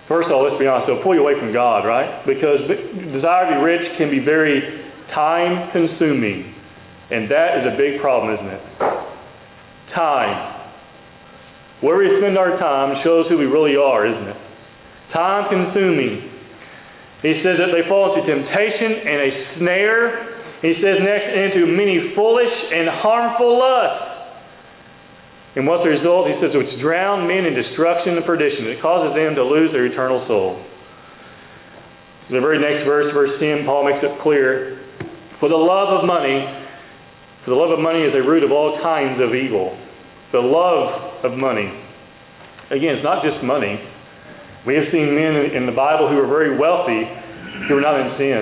First 0.07 0.29
of 0.29 0.33
all, 0.33 0.45
let's 0.45 0.61
be 0.61 0.67
honest, 0.67 0.89
it'll 0.89 1.01
pull 1.01 1.15
you 1.15 1.21
away 1.21 1.33
from 1.39 1.53
God, 1.53 1.81
right? 1.81 2.21
Because 2.25 2.61
desire 2.69 3.49
to 3.49 3.57
be 3.57 3.61
rich 3.61 3.85
can 3.97 4.13
be 4.13 4.21
very 4.21 4.61
time 5.13 5.71
consuming. 5.73 6.53
And 7.09 7.29
that 7.29 7.61
is 7.61 7.73
a 7.73 7.77
big 7.77 8.01
problem, 8.01 8.33
isn't 8.33 8.51
it? 8.53 8.63
Time. 9.93 10.53
Where 11.81 11.97
we 11.97 12.09
spend 12.21 12.38
our 12.38 12.57
time 12.57 13.01
shows 13.03 13.25
who 13.29 13.38
we 13.38 13.45
really 13.45 13.77
are, 13.77 14.05
isn't 14.05 14.29
it? 14.29 14.38
Time 15.13 15.49
consuming. 15.49 16.35
He 17.25 17.41
says 17.41 17.57
that 17.57 17.73
they 17.73 17.81
fall 17.89 18.13
into 18.13 18.21
temptation 18.21 18.91
and 19.01 19.17
a 19.17 19.31
snare. 19.57 20.01
He 20.61 20.77
says 20.77 21.01
next, 21.01 21.25
into 21.33 21.65
many 21.73 22.13
foolish 22.13 22.53
and 22.69 22.85
harmful 23.01 23.57
lusts. 23.57 24.13
And 25.57 25.65
what's 25.65 25.81
the 25.81 25.89
result? 25.89 26.29
He 26.29 26.38
says, 26.38 26.53
which 26.53 26.69
drown 26.83 27.25
men 27.25 27.49
in 27.49 27.57
destruction 27.57 28.13
and 28.13 28.25
perdition. 28.29 28.69
It 28.69 28.77
causes 28.77 29.17
them 29.17 29.33
to 29.39 29.43
lose 29.43 29.73
their 29.73 29.89
eternal 29.89 30.21
soul. 30.29 30.61
The 32.29 32.41
very 32.41 32.61
next 32.61 32.85
verse, 32.85 33.09
verse 33.09 33.33
10, 33.41 33.65
Paul 33.65 33.89
makes 33.89 34.05
it 34.05 34.21
clear. 34.21 34.85
For 35.39 35.49
the 35.49 35.57
love 35.57 35.97
of 35.97 36.05
money, 36.05 36.45
for 37.41 37.53
the 37.53 37.57
love 37.57 37.71
of 37.71 37.79
money 37.79 38.05
is 38.05 38.13
a 38.13 38.21
root 38.21 38.43
of 38.43 38.51
all 38.51 38.77
kinds 38.81 39.21
of 39.21 39.33
evil. 39.33 39.73
The 40.33 40.41
love 40.41 41.25
of 41.25 41.38
money. 41.38 41.69
Again, 42.69 43.01
it's 43.01 43.05
not 43.05 43.23
just 43.23 43.41
money. 43.45 43.77
We 44.65 44.73
have 44.75 44.89
seen 44.91 45.13
men 45.13 45.54
in 45.54 45.65
the 45.65 45.75
Bible 45.75 46.10
who 46.10 46.17
were 46.17 46.28
very 46.28 46.58
wealthy 46.58 47.06
who 47.67 47.75
were 47.75 47.86
not 47.86 47.97
in 47.97 48.17
sin. 48.17 48.41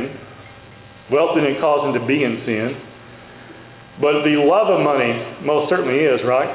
Wealth 1.11 1.35
didn't 1.35 1.59
cause 1.61 1.85
them 1.85 1.93
to 1.99 2.03
be 2.07 2.23
in 2.23 2.41
sin. 2.47 2.67
But 4.01 4.25
the 4.25 4.41
love 4.41 4.73
of 4.73 4.81
money 4.81 5.13
most 5.45 5.69
certainly 5.69 6.01
is, 6.01 6.23
right? 6.25 6.49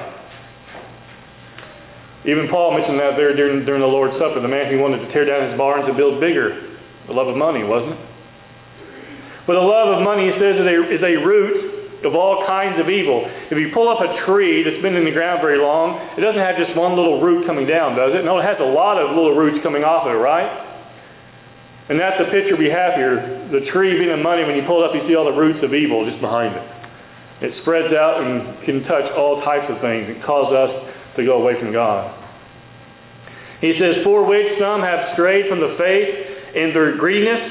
Even 2.27 2.51
Paul 2.51 2.75
mentioned 2.75 2.99
that 2.99 3.15
there 3.15 3.37
during, 3.37 3.63
during 3.65 3.81
the 3.81 3.89
Lord's 3.89 4.19
Supper, 4.19 4.43
the 4.43 4.51
man 4.51 4.67
who 4.73 4.83
wanted 4.83 5.07
to 5.07 5.09
tear 5.15 5.25
down 5.25 5.49
his 5.49 5.57
barns 5.57 5.87
and 5.87 5.95
build 5.97 6.19
bigger. 6.19 6.77
The 7.07 7.15
love 7.15 7.31
of 7.31 7.39
money, 7.39 7.63
wasn't 7.63 7.95
it? 7.95 8.03
But 9.47 9.55
the 9.55 9.65
love 9.65 9.97
of 9.97 10.05
money, 10.05 10.29
he 10.29 10.35
says, 10.37 10.61
is 10.61 10.67
a, 10.67 10.77
is 10.93 11.01
a 11.01 11.15
root 11.25 11.68
of 12.07 12.15
all 12.15 12.47
kinds 12.47 12.79
of 12.79 12.87
evil. 12.87 13.27
If 13.51 13.59
you 13.59 13.75
pull 13.75 13.91
up 13.91 13.99
a 13.99 14.23
tree 14.23 14.63
that's 14.63 14.79
been 14.83 14.95
in 14.95 15.03
the 15.03 15.15
ground 15.15 15.43
very 15.43 15.59
long, 15.59 15.99
it 16.15 16.23
doesn't 16.23 16.39
have 16.39 16.55
just 16.55 16.79
one 16.79 16.95
little 16.95 17.19
root 17.19 17.43
coming 17.43 17.67
down, 17.67 17.99
does 17.99 18.15
it? 18.15 18.23
No, 18.23 18.39
it 18.39 18.47
has 18.47 18.63
a 18.63 18.71
lot 18.71 19.03
of 19.03 19.19
little 19.19 19.35
roots 19.35 19.59
coming 19.67 19.83
off 19.83 20.07
of 20.07 20.15
it, 20.15 20.21
right? 20.23 20.47
And 21.89 21.97
that's 21.99 22.21
the 22.21 22.29
picture 22.29 22.55
we 22.55 22.69
have 22.69 22.95
here. 23.01 23.49
The 23.49 23.65
tree 23.73 23.97
being 23.97 24.13
the 24.13 24.21
money, 24.21 24.45
when 24.45 24.55
you 24.55 24.63
pull 24.69 24.85
it 24.85 24.87
up, 24.87 24.95
you 24.95 25.03
see 25.09 25.17
all 25.17 25.27
the 25.27 25.35
roots 25.35 25.59
of 25.65 25.73
evil 25.73 26.05
just 26.05 26.21
behind 26.21 26.53
it. 26.55 26.67
It 27.49 27.53
spreads 27.63 27.91
out 27.95 28.21
and 28.23 28.63
can 28.67 28.85
touch 28.85 29.09
all 29.17 29.41
types 29.43 29.67
of 29.73 29.81
things. 29.81 30.11
It 30.11 30.21
cause 30.23 30.53
us 30.53 30.73
to 31.17 31.25
go 31.25 31.41
away 31.41 31.57
from 31.59 31.73
God. 31.73 32.13
He 33.61 33.75
says, 33.75 34.05
For 34.05 34.23
which 34.27 34.59
some 34.61 34.83
have 34.87 35.19
strayed 35.19 35.51
from 35.51 35.59
the 35.59 35.75
faith 35.75 36.11
in 36.55 36.71
their 36.75 36.95
greediness 36.99 37.43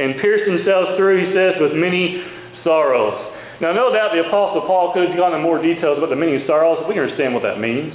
and 0.00 0.20
pierced 0.22 0.48
themselves 0.48 0.96
through, 0.96 1.26
he 1.26 1.28
says, 1.36 1.60
with 1.60 1.76
many 1.76 2.22
sorrows. 2.64 3.29
Now, 3.60 3.76
no 3.76 3.92
doubt 3.92 4.16
the 4.16 4.24
Apostle 4.24 4.64
Paul 4.64 4.96
could 4.96 5.12
have 5.12 5.16
gone 5.20 5.36
into 5.36 5.44
more 5.44 5.60
details 5.60 6.00
about 6.00 6.08
the 6.08 6.16
many 6.16 6.40
sorrows. 6.48 6.80
We 6.88 6.96
can 6.96 7.04
understand 7.04 7.36
what 7.36 7.44
that 7.44 7.60
means. 7.60 7.92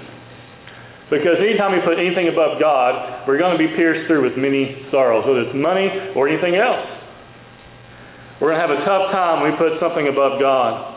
Because 1.09 1.37
anytime 1.41 1.73
we 1.73 1.81
put 1.85 1.97
anything 2.01 2.29
above 2.29 2.57
God, 2.57 3.25
we're 3.25 3.37
going 3.37 3.53
to 3.53 3.61
be 3.61 3.69
pierced 3.73 4.09
through 4.09 4.25
with 4.25 4.37
many 4.37 4.85
sorrows, 4.89 5.25
whether 5.25 5.45
it's 5.45 5.57
money 5.57 5.89
or 6.17 6.29
anything 6.29 6.57
else. 6.57 6.85
We're 8.41 8.53
going 8.53 8.61
to 8.61 8.65
have 8.65 8.73
a 8.73 8.81
tough 8.85 9.13
time 9.13 9.41
when 9.41 9.53
we 9.53 9.55
put 9.57 9.77
something 9.77 10.05
above 10.09 10.41
God. 10.41 10.95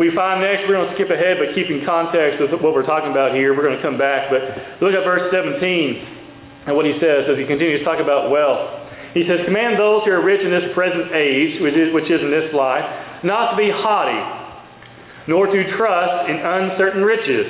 We 0.00 0.08
find 0.16 0.40
next, 0.40 0.64
we're 0.64 0.80
going 0.80 0.88
to 0.88 0.96
skip 0.96 1.12
ahead, 1.12 1.36
but 1.36 1.52
keep 1.52 1.68
in 1.68 1.84
context 1.84 2.40
with 2.40 2.56
what 2.64 2.72
we're 2.72 2.88
talking 2.88 3.12
about 3.12 3.36
here. 3.36 3.52
We're 3.52 3.64
going 3.64 3.76
to 3.76 3.84
come 3.84 4.00
back. 4.00 4.32
But 4.32 4.80
look 4.80 4.96
at 4.96 5.04
verse 5.04 5.28
17 5.28 5.60
and 6.68 6.72
what 6.72 6.88
he 6.88 6.96
says 6.96 7.28
as 7.28 7.36
he 7.36 7.44
continues 7.44 7.80
to 7.80 7.84
talk 7.84 8.00
about 8.00 8.32
wealth. 8.32 9.12
He 9.12 9.28
says, 9.28 9.44
Command 9.44 9.76
those 9.76 10.00
who 10.08 10.16
are 10.16 10.24
rich 10.24 10.40
in 10.40 10.48
this 10.48 10.72
present 10.72 11.12
age, 11.12 11.60
which 11.60 11.76
is, 11.76 11.92
which 11.92 12.08
is 12.08 12.24
in 12.24 12.32
this 12.32 12.48
life, 12.56 12.88
not 13.24 13.52
to 13.52 13.56
be 13.56 13.68
haughty, 13.68 14.20
nor 15.28 15.46
to 15.46 15.60
trust 15.76 16.30
in 16.30 16.36
uncertain 16.40 17.02
riches, 17.04 17.48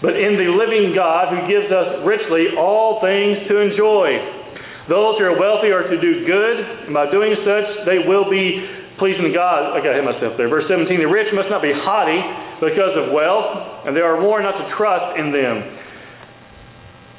but 0.00 0.16
in 0.16 0.36
the 0.36 0.48
living 0.52 0.96
God 0.96 1.32
who 1.32 1.40
gives 1.48 1.68
us 1.68 2.04
richly 2.04 2.56
all 2.56 3.00
things 3.04 3.48
to 3.48 3.60
enjoy. 3.60 4.40
Those 4.88 5.20
who 5.20 5.24
are 5.28 5.38
wealthy 5.38 5.70
are 5.70 5.86
to 5.86 5.98
do 6.00 6.24
good, 6.24 6.56
and 6.88 6.92
by 6.96 7.06
doing 7.12 7.36
such, 7.44 7.86
they 7.86 8.02
will 8.02 8.26
be 8.26 8.64
pleasing 8.98 9.28
to 9.28 9.32
God. 9.32 9.72
I 9.72 9.80
got 9.80 9.96
hit 9.96 10.04
myself 10.04 10.36
there. 10.36 10.48
Verse 10.48 10.68
17 10.68 10.88
The 10.88 11.08
rich 11.08 11.28
must 11.32 11.48
not 11.48 11.60
be 11.64 11.72
haughty 11.72 12.20
because 12.60 12.96
of 12.96 13.12
wealth, 13.12 13.86
and 13.86 13.96
they 13.96 14.04
are 14.04 14.20
warned 14.20 14.44
not 14.44 14.56
to 14.60 14.66
trust 14.76 15.16
in 15.20 15.32
them. 15.32 15.56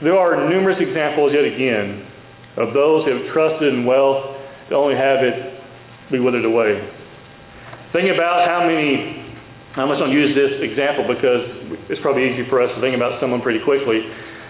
There 0.01 0.17
are 0.17 0.49
numerous 0.49 0.81
examples, 0.81 1.33
yet 1.33 1.45
again, 1.45 2.05
of 2.57 2.73
those 2.73 3.05
who 3.05 3.21
have 3.21 3.25
trusted 3.33 3.73
in 3.73 3.85
wealth 3.85 4.37
to 4.69 4.75
only 4.75 4.97
have 4.97 5.21
it 5.21 6.11
be 6.11 6.19
withered 6.19 6.45
away. 6.45 7.00
Think 7.91 8.07
about 8.07 8.47
how 8.47 8.63
many, 8.63 9.19
I'm 9.75 9.91
just 9.91 9.99
going 9.99 10.15
to 10.15 10.19
use 10.19 10.31
this 10.31 10.63
example 10.63 11.11
because 11.11 11.43
it's 11.91 11.99
probably 11.99 12.31
easy 12.31 12.47
for 12.47 12.63
us 12.63 12.71
to 12.71 12.79
think 12.79 12.95
about 12.95 13.19
someone 13.19 13.43
pretty 13.43 13.59
quickly. 13.67 13.99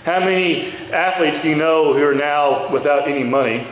How 0.06 0.22
many 0.22 0.70
athletes 0.94 1.42
do 1.42 1.50
you 1.50 1.58
know 1.58 1.98
who 1.98 2.06
are 2.06 2.14
now 2.14 2.70
without 2.70 3.10
any 3.10 3.26
money, 3.26 3.66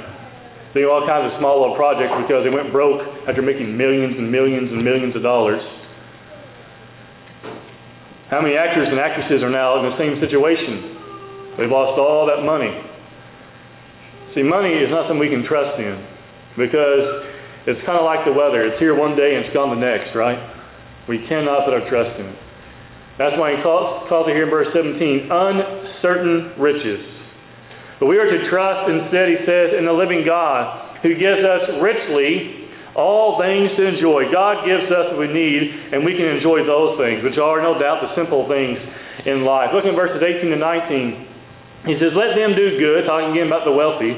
doing 0.74 0.90
all 0.90 1.06
kinds 1.06 1.30
of 1.30 1.38
small 1.38 1.62
little 1.62 1.78
projects 1.78 2.10
because 2.26 2.42
they 2.42 2.54
went 2.54 2.74
broke 2.74 3.02
after 3.30 3.46
making 3.46 3.78
millions 3.78 4.18
and 4.18 4.26
millions 4.34 4.74
and 4.74 4.82
millions 4.82 5.14
of 5.14 5.22
dollars? 5.22 5.62
How 8.34 8.42
many 8.42 8.58
actors 8.58 8.90
and 8.90 8.98
actresses 8.98 9.46
are 9.46 9.54
now 9.54 9.82
in 9.82 9.90
the 9.90 9.98
same 10.02 10.18
situation? 10.18 11.62
They've 11.62 11.70
lost 11.70 11.98
all 12.02 12.26
that 12.26 12.42
money. 12.42 12.74
See, 14.34 14.42
money 14.42 14.82
is 14.82 14.90
not 14.90 15.06
something 15.06 15.22
we 15.22 15.30
can 15.30 15.46
trust 15.46 15.78
in 15.78 15.98
because 16.58 17.29
it's 17.68 17.84
kind 17.84 18.00
of 18.00 18.08
like 18.08 18.24
the 18.24 18.32
weather. 18.32 18.64
It's 18.64 18.80
here 18.80 18.96
one 18.96 19.20
day 19.20 19.36
and 19.36 19.44
it's 19.44 19.54
gone 19.54 19.76
the 19.76 19.82
next, 19.82 20.16
right? 20.16 20.40
We 21.12 21.26
cannot 21.28 21.66
put 21.68 21.74
our 21.76 21.84
trust 21.90 22.20
in 22.20 22.32
it. 22.32 22.40
That's 23.20 23.36
why 23.36 23.58
he 23.58 23.60
calls, 23.60 24.08
calls 24.08 24.32
it 24.32 24.38
here 24.38 24.48
in 24.48 24.54
verse 24.54 24.72
17 24.72 25.28
uncertain 25.28 26.56
riches. 26.56 27.04
But 28.00 28.08
we 28.08 28.16
are 28.16 28.32
to 28.32 28.40
trust 28.48 28.88
instead, 28.88 29.28
he 29.28 29.44
says, 29.44 29.76
in 29.76 29.84
the 29.84 29.92
living 29.92 30.24
God 30.24 31.04
who 31.04 31.12
gives 31.20 31.44
us 31.44 31.84
richly 31.84 32.70
all 32.96 33.36
things 33.40 33.76
to 33.76 33.84
enjoy. 33.84 34.32
God 34.32 34.64
gives 34.64 34.88
us 34.88 35.12
what 35.12 35.20
we 35.20 35.32
need, 35.32 35.92
and 35.92 36.08
we 36.08 36.16
can 36.16 36.32
enjoy 36.40 36.64
those 36.64 36.96
things, 36.96 37.24
which 37.24 37.36
are 37.36 37.60
no 37.60 37.76
doubt 37.76 38.00
the 38.04 38.12
simple 38.16 38.48
things 38.48 38.80
in 39.28 39.44
life. 39.44 39.76
Look 39.76 39.84
at 39.84 39.96
verses 40.00 40.24
18 40.24 40.56
to 40.56 40.60
19. 40.60 41.92
He 41.92 41.96
says, 42.00 42.16
Let 42.16 42.40
them 42.40 42.56
do 42.56 42.80
good, 42.80 43.04
talking 43.04 43.36
again 43.36 43.52
about 43.52 43.68
the 43.68 43.76
wealthy 43.76 44.16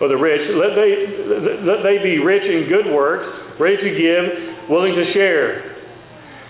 or 0.00 0.08
the 0.08 0.16
rich. 0.16 0.40
Let 0.56 0.72
they, 0.74 0.90
let 1.62 1.80
they 1.84 2.00
be 2.02 2.18
rich 2.18 2.42
in 2.42 2.66
good 2.72 2.88
works, 2.88 3.28
ready 3.60 3.76
to 3.76 3.90
give, 3.92 4.24
willing 4.72 4.96
to 4.96 5.04
share. 5.12 5.76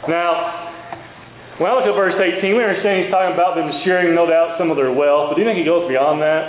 Now, 0.07 1.59
when 1.59 1.69
I 1.69 1.75
look 1.77 1.85
at 1.85 1.93
verse 1.93 2.17
18, 2.17 2.57
we 2.57 2.63
understand 2.63 3.05
he's 3.05 3.13
talking 3.13 3.37
about 3.37 3.59
them 3.59 3.69
sharing, 3.85 4.15
no 4.15 4.25
doubt, 4.25 4.57
some 4.57 4.73
of 4.73 4.79
their 4.79 4.95
wealth. 4.95 5.31
But 5.31 5.35
do 5.37 5.45
you 5.45 5.49
think 5.49 5.61
he 5.61 5.67
goes 5.67 5.85
beyond 5.91 6.23
that? 6.25 6.45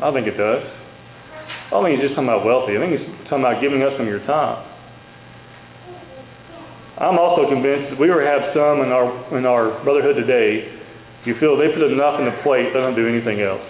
I 0.00 0.08
think 0.14 0.24
it 0.30 0.38
does. 0.38 0.64
I 0.64 1.76
don't 1.76 1.84
think 1.84 2.00
he's 2.00 2.08
just 2.08 2.16
talking 2.16 2.30
about 2.30 2.46
wealthy. 2.46 2.78
I 2.78 2.80
think 2.80 2.96
he's 2.96 3.08
talking 3.28 3.44
about 3.44 3.60
giving 3.60 3.84
us 3.84 3.92
some 4.00 4.08
of 4.08 4.12
your 4.12 4.24
time. 4.24 4.64
I'm 6.98 7.18
also 7.20 7.46
convinced 7.46 7.94
that 7.94 7.98
we 8.00 8.10
would 8.10 8.26
have 8.26 8.50
some 8.56 8.82
in 8.82 8.90
our 8.90 9.06
in 9.38 9.46
our 9.46 9.78
brotherhood 9.86 10.18
today 10.18 10.78
you 11.28 11.36
feel 11.36 11.60
they 11.60 11.68
put 11.76 11.84
enough 11.84 12.16
in 12.16 12.24
the 12.24 12.36
plate, 12.40 12.72
they 12.72 12.80
don't 12.80 12.96
do 12.96 13.04
anything 13.04 13.44
else. 13.44 13.60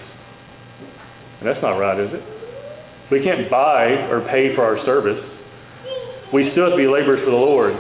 And 1.39 1.47
that's 1.47 1.63
not 1.63 1.79
right, 1.79 1.99
is 1.99 2.11
it? 2.11 2.25
We 3.11 3.25
can't 3.25 3.49
buy 3.49 4.11
or 4.13 4.27
pay 4.29 4.53
for 4.53 4.67
our 4.67 4.79
service. 4.85 5.19
We 6.35 6.51
still 6.53 6.69
have 6.69 6.77
to 6.77 6.81
be 6.81 6.91
laborers 6.91 7.25
for 7.25 7.33
the 7.33 7.41
Lord. 7.41 7.73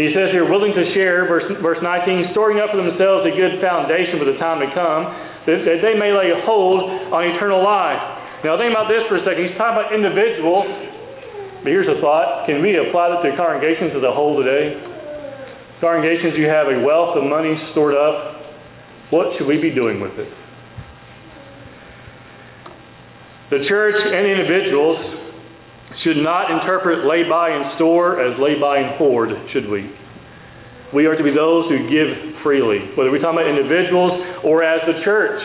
He 0.00 0.12
says 0.12 0.32
here, 0.32 0.44
willing 0.44 0.76
to 0.76 0.84
share, 0.92 1.24
verse, 1.24 1.44
verse 1.60 1.80
19, 1.80 2.32
storing 2.36 2.60
up 2.60 2.72
for 2.72 2.80
themselves 2.80 3.24
a 3.28 3.32
good 3.32 3.60
foundation 3.64 4.20
for 4.20 4.28
the 4.28 4.36
time 4.36 4.60
to 4.60 4.68
come, 4.76 5.08
that, 5.48 5.64
that 5.64 5.78
they 5.80 5.96
may 5.96 6.12
lay 6.12 6.32
hold 6.44 6.84
on 7.12 7.24
eternal 7.32 7.64
life. 7.64 8.00
Now, 8.44 8.60
think 8.60 8.76
about 8.76 8.92
this 8.92 9.04
for 9.08 9.16
a 9.16 9.24
second. 9.24 9.48
He's 9.48 9.56
talking 9.56 9.76
about 9.76 9.88
individuals. 9.96 10.68
But 11.64 11.72
here's 11.72 11.88
a 11.88 11.96
thought. 12.04 12.44
Can 12.44 12.60
we 12.60 12.76
apply 12.76 13.16
that 13.16 13.24
to 13.24 13.32
congregations 13.40 13.96
as 13.96 14.04
a 14.04 14.12
whole 14.12 14.36
today? 14.36 14.76
Congregations, 15.80 16.36
you 16.36 16.48
have 16.48 16.68
a 16.68 16.84
wealth 16.84 17.16
of 17.16 17.24
money 17.24 17.56
stored 17.72 17.96
up. 17.96 18.36
What 19.12 19.32
should 19.36 19.48
we 19.48 19.60
be 19.60 19.72
doing 19.72 20.00
with 20.00 20.16
it? 20.20 20.28
The 23.46 23.62
church 23.70 23.94
and 23.94 24.26
individuals 24.26 24.98
should 26.02 26.18
not 26.18 26.50
interpret 26.50 27.06
lay 27.06 27.22
by 27.30 27.54
and 27.54 27.78
store 27.78 28.18
as 28.18 28.34
lay 28.42 28.58
by 28.58 28.82
and 28.82 28.98
hoard, 28.98 29.30
should 29.54 29.70
we? 29.70 29.86
We 30.90 31.06
are 31.06 31.14
to 31.14 31.22
be 31.22 31.30
those 31.30 31.70
who 31.70 31.86
give 31.86 32.42
freely, 32.42 32.90
whether 32.98 33.10
we're 33.14 33.22
talking 33.22 33.38
about 33.38 33.50
individuals 33.50 34.42
or 34.42 34.66
as 34.66 34.82
the 34.90 34.98
church. 35.06 35.38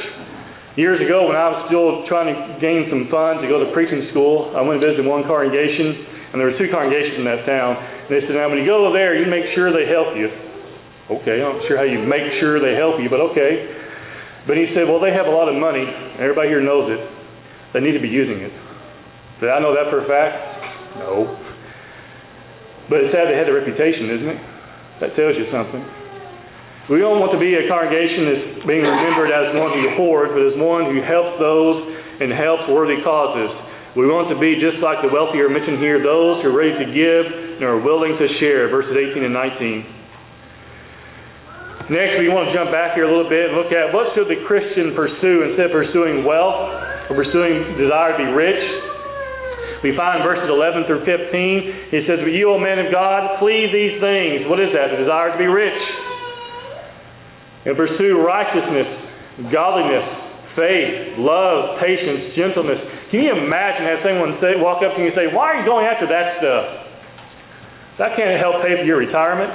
Years 0.82 0.98
ago, 0.98 1.30
when 1.30 1.38
I 1.38 1.46
was 1.54 1.70
still 1.70 2.10
trying 2.10 2.34
to 2.34 2.58
gain 2.58 2.90
some 2.90 3.06
funds 3.14 3.46
to 3.46 3.48
go 3.50 3.62
to 3.62 3.70
preaching 3.70 4.10
school, 4.10 4.50
I 4.58 4.66
went 4.66 4.82
to 4.82 4.86
visit 4.86 5.06
one 5.06 5.22
congregation, 5.30 6.34
and 6.34 6.42
there 6.42 6.50
were 6.50 6.58
two 6.58 6.74
congregations 6.74 7.22
in 7.22 7.26
that 7.30 7.46
town. 7.46 7.78
And 7.78 8.10
they 8.10 8.22
said, 8.26 8.34
now 8.34 8.50
when 8.50 8.58
you 8.58 8.66
go 8.66 8.90
there, 8.90 9.14
you 9.14 9.30
make 9.30 9.46
sure 9.54 9.70
they 9.70 9.86
help 9.86 10.18
you. 10.18 10.26
Okay, 11.22 11.38
I'm 11.38 11.58
not 11.58 11.70
sure 11.70 11.78
how 11.78 11.86
you 11.86 12.02
make 12.02 12.26
sure 12.42 12.58
they 12.58 12.74
help 12.74 12.98
you, 12.98 13.14
but 13.14 13.22
okay. 13.30 13.78
But 14.50 14.58
he 14.58 14.74
said, 14.74 14.90
well, 14.90 14.98
they 14.98 15.14
have 15.14 15.30
a 15.30 15.36
lot 15.36 15.52
of 15.52 15.58
money. 15.60 15.86
Everybody 16.18 16.50
here 16.50 16.66
knows 16.66 16.90
it. 16.90 17.21
They 17.74 17.80
need 17.80 17.96
to 17.96 18.04
be 18.04 18.12
using 18.12 18.44
it. 18.44 18.52
Did 19.40 19.50
I 19.50 19.60
know 19.64 19.74
that 19.74 19.90
for 19.90 20.04
a 20.04 20.08
fact? 20.08 20.36
No. 21.00 21.40
But 22.92 23.08
it's 23.08 23.16
sad 23.16 23.32
they 23.32 23.40
had 23.40 23.48
the 23.48 23.56
reputation, 23.56 24.12
isn't 24.20 24.32
it? 24.36 24.42
That 25.00 25.16
tells 25.16 25.40
you 25.40 25.48
something. 25.50 25.80
We 26.92 27.00
don't 27.00 27.24
want 27.24 27.32
to 27.32 27.40
be 27.40 27.56
a 27.56 27.72
congregation 27.72 28.28
that's 28.28 28.68
being 28.68 28.84
remembered 28.84 29.32
as 29.32 29.56
one 29.56 29.72
who 29.72 29.96
hoards, 29.96 30.36
but 30.36 30.44
as 30.44 30.60
one 30.60 30.92
who 30.92 31.00
helps 31.00 31.40
those 31.40 31.88
and 32.20 32.36
helps 32.36 32.68
worthy 32.68 33.00
causes. 33.00 33.48
We 33.96 34.12
want 34.12 34.28
to 34.32 34.40
be 34.40 34.56
just 34.60 34.80
like 34.84 35.00
the 35.00 35.08
wealthy 35.08 35.40
are 35.40 35.48
mentioned 35.48 35.80
here, 35.80 36.04
those 36.04 36.44
who 36.44 36.52
are 36.52 36.56
ready 36.56 36.76
to 36.76 36.88
give 36.92 37.24
and 37.60 37.64
are 37.64 37.80
willing 37.80 38.20
to 38.20 38.28
share, 38.44 38.68
verses 38.68 38.92
18 38.92 39.24
and 39.24 39.32
19. 39.32 41.96
Next, 41.96 42.20
we 42.20 42.28
want 42.28 42.52
to 42.52 42.54
jump 42.56 42.76
back 42.76 43.00
here 43.00 43.08
a 43.08 43.12
little 43.12 43.32
bit 43.32 43.52
and 43.52 43.56
look 43.56 43.72
at 43.72 43.96
what 43.96 44.12
should 44.16 44.28
the 44.28 44.44
Christian 44.44 44.92
pursue 44.92 45.48
instead 45.48 45.72
of 45.72 45.76
pursuing 45.76 46.28
wealth 46.28 46.91
or 47.12 47.14
pursuing 47.20 47.76
desire 47.76 48.16
to 48.16 48.20
be 48.24 48.32
rich. 48.32 48.64
We 49.84 49.92
find 50.00 50.24
verses 50.24 50.48
11 50.48 50.88
through 50.88 51.04
15. 51.04 51.92
It 51.92 52.08
says, 52.08 52.24
But 52.24 52.32
you, 52.32 52.48
O 52.48 52.56
men 52.56 52.80
of 52.80 52.88
God, 52.88 53.36
flee 53.44 53.68
these 53.68 54.00
things. 54.00 54.48
What 54.48 54.64
is 54.64 54.72
that? 54.72 54.96
The 54.96 55.04
desire 55.04 55.36
to 55.36 55.40
be 55.42 55.52
rich. 55.52 55.76
And 57.68 57.76
pursue 57.76 58.24
righteousness, 58.24 59.52
godliness, 59.52 60.08
faith, 60.56 61.20
love, 61.20 61.84
patience, 61.84 62.32
gentleness. 62.40 62.80
Can 63.12 63.28
you 63.28 63.36
imagine 63.36 63.92
have 63.92 64.02
someone 64.08 64.40
say, 64.40 64.56
walk 64.56 64.80
up 64.80 64.96
to 64.96 65.00
you 65.04 65.12
and 65.12 65.18
say, 65.18 65.28
Why 65.28 65.52
are 65.52 65.58
you 65.60 65.68
going 65.68 65.84
after 65.84 66.08
that 66.08 66.40
stuff? 66.40 66.66
That 68.00 68.10
can't 68.16 68.40
help 68.40 68.64
pay 68.64 68.80
for 68.80 68.88
your 68.88 69.04
retirement. 69.04 69.52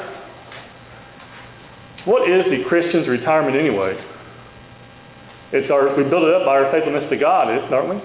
What 2.05 2.29
is 2.29 2.45
the 2.53 2.69
Christian's 2.69 3.09
retirement 3.09 3.57
anyway? 3.57 3.97
It's 5.55 5.71
our 5.71 5.95
we 5.95 6.03
build 6.11 6.27
it 6.27 6.35
up 6.35 6.49
by 6.49 6.59
our 6.59 6.69
faithfulness 6.75 7.07
to 7.11 7.17
God, 7.19 7.51
aren't 7.51 7.91
we? 7.93 7.99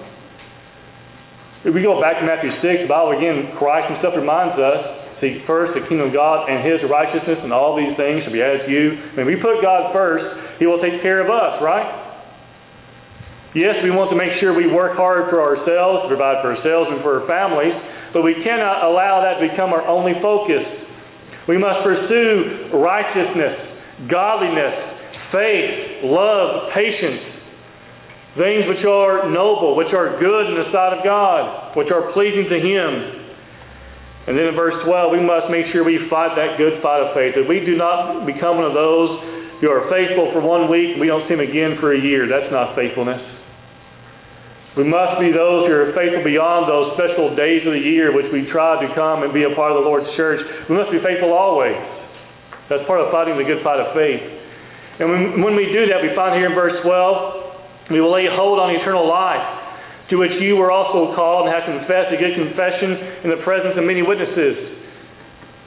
If 1.62 1.72
we 1.74 1.82
go 1.82 1.98
back 2.02 2.18
to 2.18 2.26
Matthew 2.26 2.50
6, 2.58 2.86
the 2.86 2.90
Bible 2.90 3.14
again, 3.14 3.54
Christ 3.58 3.90
himself 3.94 4.18
reminds 4.18 4.58
us 4.58 5.02
Seek 5.22 5.46
first 5.46 5.78
the 5.78 5.86
kingdom 5.86 6.10
of 6.10 6.12
God 6.12 6.50
and 6.50 6.66
his 6.66 6.82
righteousness, 6.90 7.38
and 7.46 7.54
all 7.54 7.78
these 7.78 7.94
things 7.94 8.26
shall 8.26 8.34
be 8.34 8.42
added 8.42 8.66
to 8.66 8.70
you. 8.74 9.14
When 9.14 9.22
we 9.22 9.38
put 9.38 9.62
God 9.62 9.94
first, 9.94 10.58
he 10.58 10.66
will 10.66 10.82
take 10.82 10.98
care 10.98 11.22
of 11.22 11.30
us, 11.30 11.62
right? 11.62 11.86
Yes, 13.54 13.78
we 13.86 13.94
want 13.94 14.10
to 14.10 14.18
make 14.18 14.34
sure 14.42 14.50
we 14.50 14.66
work 14.66 14.98
hard 14.98 15.30
for 15.30 15.38
ourselves, 15.38 16.10
provide 16.10 16.42
for 16.42 16.58
ourselves 16.58 16.90
and 16.90 17.06
for 17.06 17.22
our 17.22 17.26
families, 17.30 17.70
but 18.10 18.26
we 18.26 18.34
cannot 18.42 18.82
allow 18.82 19.22
that 19.22 19.38
to 19.38 19.46
become 19.46 19.70
our 19.70 19.86
only 19.86 20.18
focus. 20.18 20.66
We 21.46 21.54
must 21.54 21.86
pursue 21.86 22.74
righteousness, 22.74 24.10
godliness, 24.10 24.74
faith, 25.30 26.02
love, 26.02 26.74
patience, 26.74 27.31
things 28.36 28.64
which 28.64 28.84
are 28.88 29.28
noble, 29.28 29.76
which 29.76 29.92
are 29.92 30.16
good 30.16 30.44
in 30.48 30.56
the 30.56 30.68
sight 30.72 30.96
of 30.96 31.04
God, 31.04 31.76
which 31.76 31.92
are 31.92 32.12
pleasing 32.16 32.48
to 32.48 32.58
Him. 32.58 33.22
And 34.22 34.38
then 34.38 34.48
in 34.48 34.54
verse 34.54 34.78
12, 34.86 35.18
we 35.18 35.22
must 35.22 35.50
make 35.50 35.66
sure 35.74 35.82
we 35.82 35.98
fight 36.06 36.38
that 36.38 36.54
good 36.54 36.78
fight 36.78 37.02
of 37.02 37.10
faith. 37.12 37.34
That 37.34 37.50
we 37.50 37.60
do 37.66 37.74
not 37.74 38.22
become 38.22 38.62
one 38.62 38.70
of 38.70 38.76
those 38.76 39.58
who 39.58 39.66
are 39.66 39.90
faithful 39.90 40.30
for 40.30 40.38
one 40.38 40.70
week 40.70 40.94
and 40.94 41.00
we 41.02 41.10
don't 41.10 41.26
see 41.26 41.34
them 41.34 41.42
again 41.42 41.78
for 41.82 41.90
a 41.90 41.98
year. 41.98 42.30
That's 42.30 42.50
not 42.54 42.78
faithfulness. 42.78 43.18
We 44.78 44.86
must 44.88 45.20
be 45.20 45.34
those 45.34 45.68
who 45.68 45.74
are 45.74 45.90
faithful 45.92 46.24
beyond 46.24 46.70
those 46.70 46.96
special 46.96 47.34
days 47.36 47.66
of 47.66 47.76
the 47.76 47.82
year 47.82 48.14
which 48.14 48.30
we 48.32 48.48
try 48.48 48.80
to 48.80 48.88
come 48.94 49.26
and 49.26 49.34
be 49.34 49.44
a 49.44 49.52
part 49.58 49.74
of 49.74 49.82
the 49.82 49.86
Lord's 49.86 50.08
church. 50.16 50.40
We 50.70 50.78
must 50.78 50.94
be 50.94 51.02
faithful 51.02 51.34
always. 51.34 51.76
That's 52.70 52.86
part 52.88 53.02
of 53.02 53.10
fighting 53.12 53.36
the 53.36 53.44
good 53.44 53.60
fight 53.60 53.82
of 53.82 53.92
faith. 53.92 54.22
And 55.02 55.10
when, 55.10 55.22
when 55.44 55.54
we 55.58 55.66
do 55.68 55.90
that, 55.92 56.00
we 56.00 56.14
find 56.14 56.38
here 56.38 56.48
in 56.48 56.56
verse 56.56 56.78
12, 56.80 57.41
we 57.90 57.98
will 58.00 58.12
lay 58.12 58.28
hold 58.30 58.60
on 58.62 58.70
eternal 58.76 59.08
life 59.08 59.62
to 60.12 60.20
which 60.20 60.36
you 60.44 60.60
were 60.60 60.68
also 60.68 61.16
called 61.16 61.48
and 61.48 61.56
have 61.56 61.64
confessed 61.64 62.12
a 62.12 62.20
good 62.20 62.36
confession 62.36 63.24
in 63.24 63.28
the 63.32 63.40
presence 63.40 63.72
of 63.80 63.84
many 63.88 64.04
witnesses. 64.04 64.76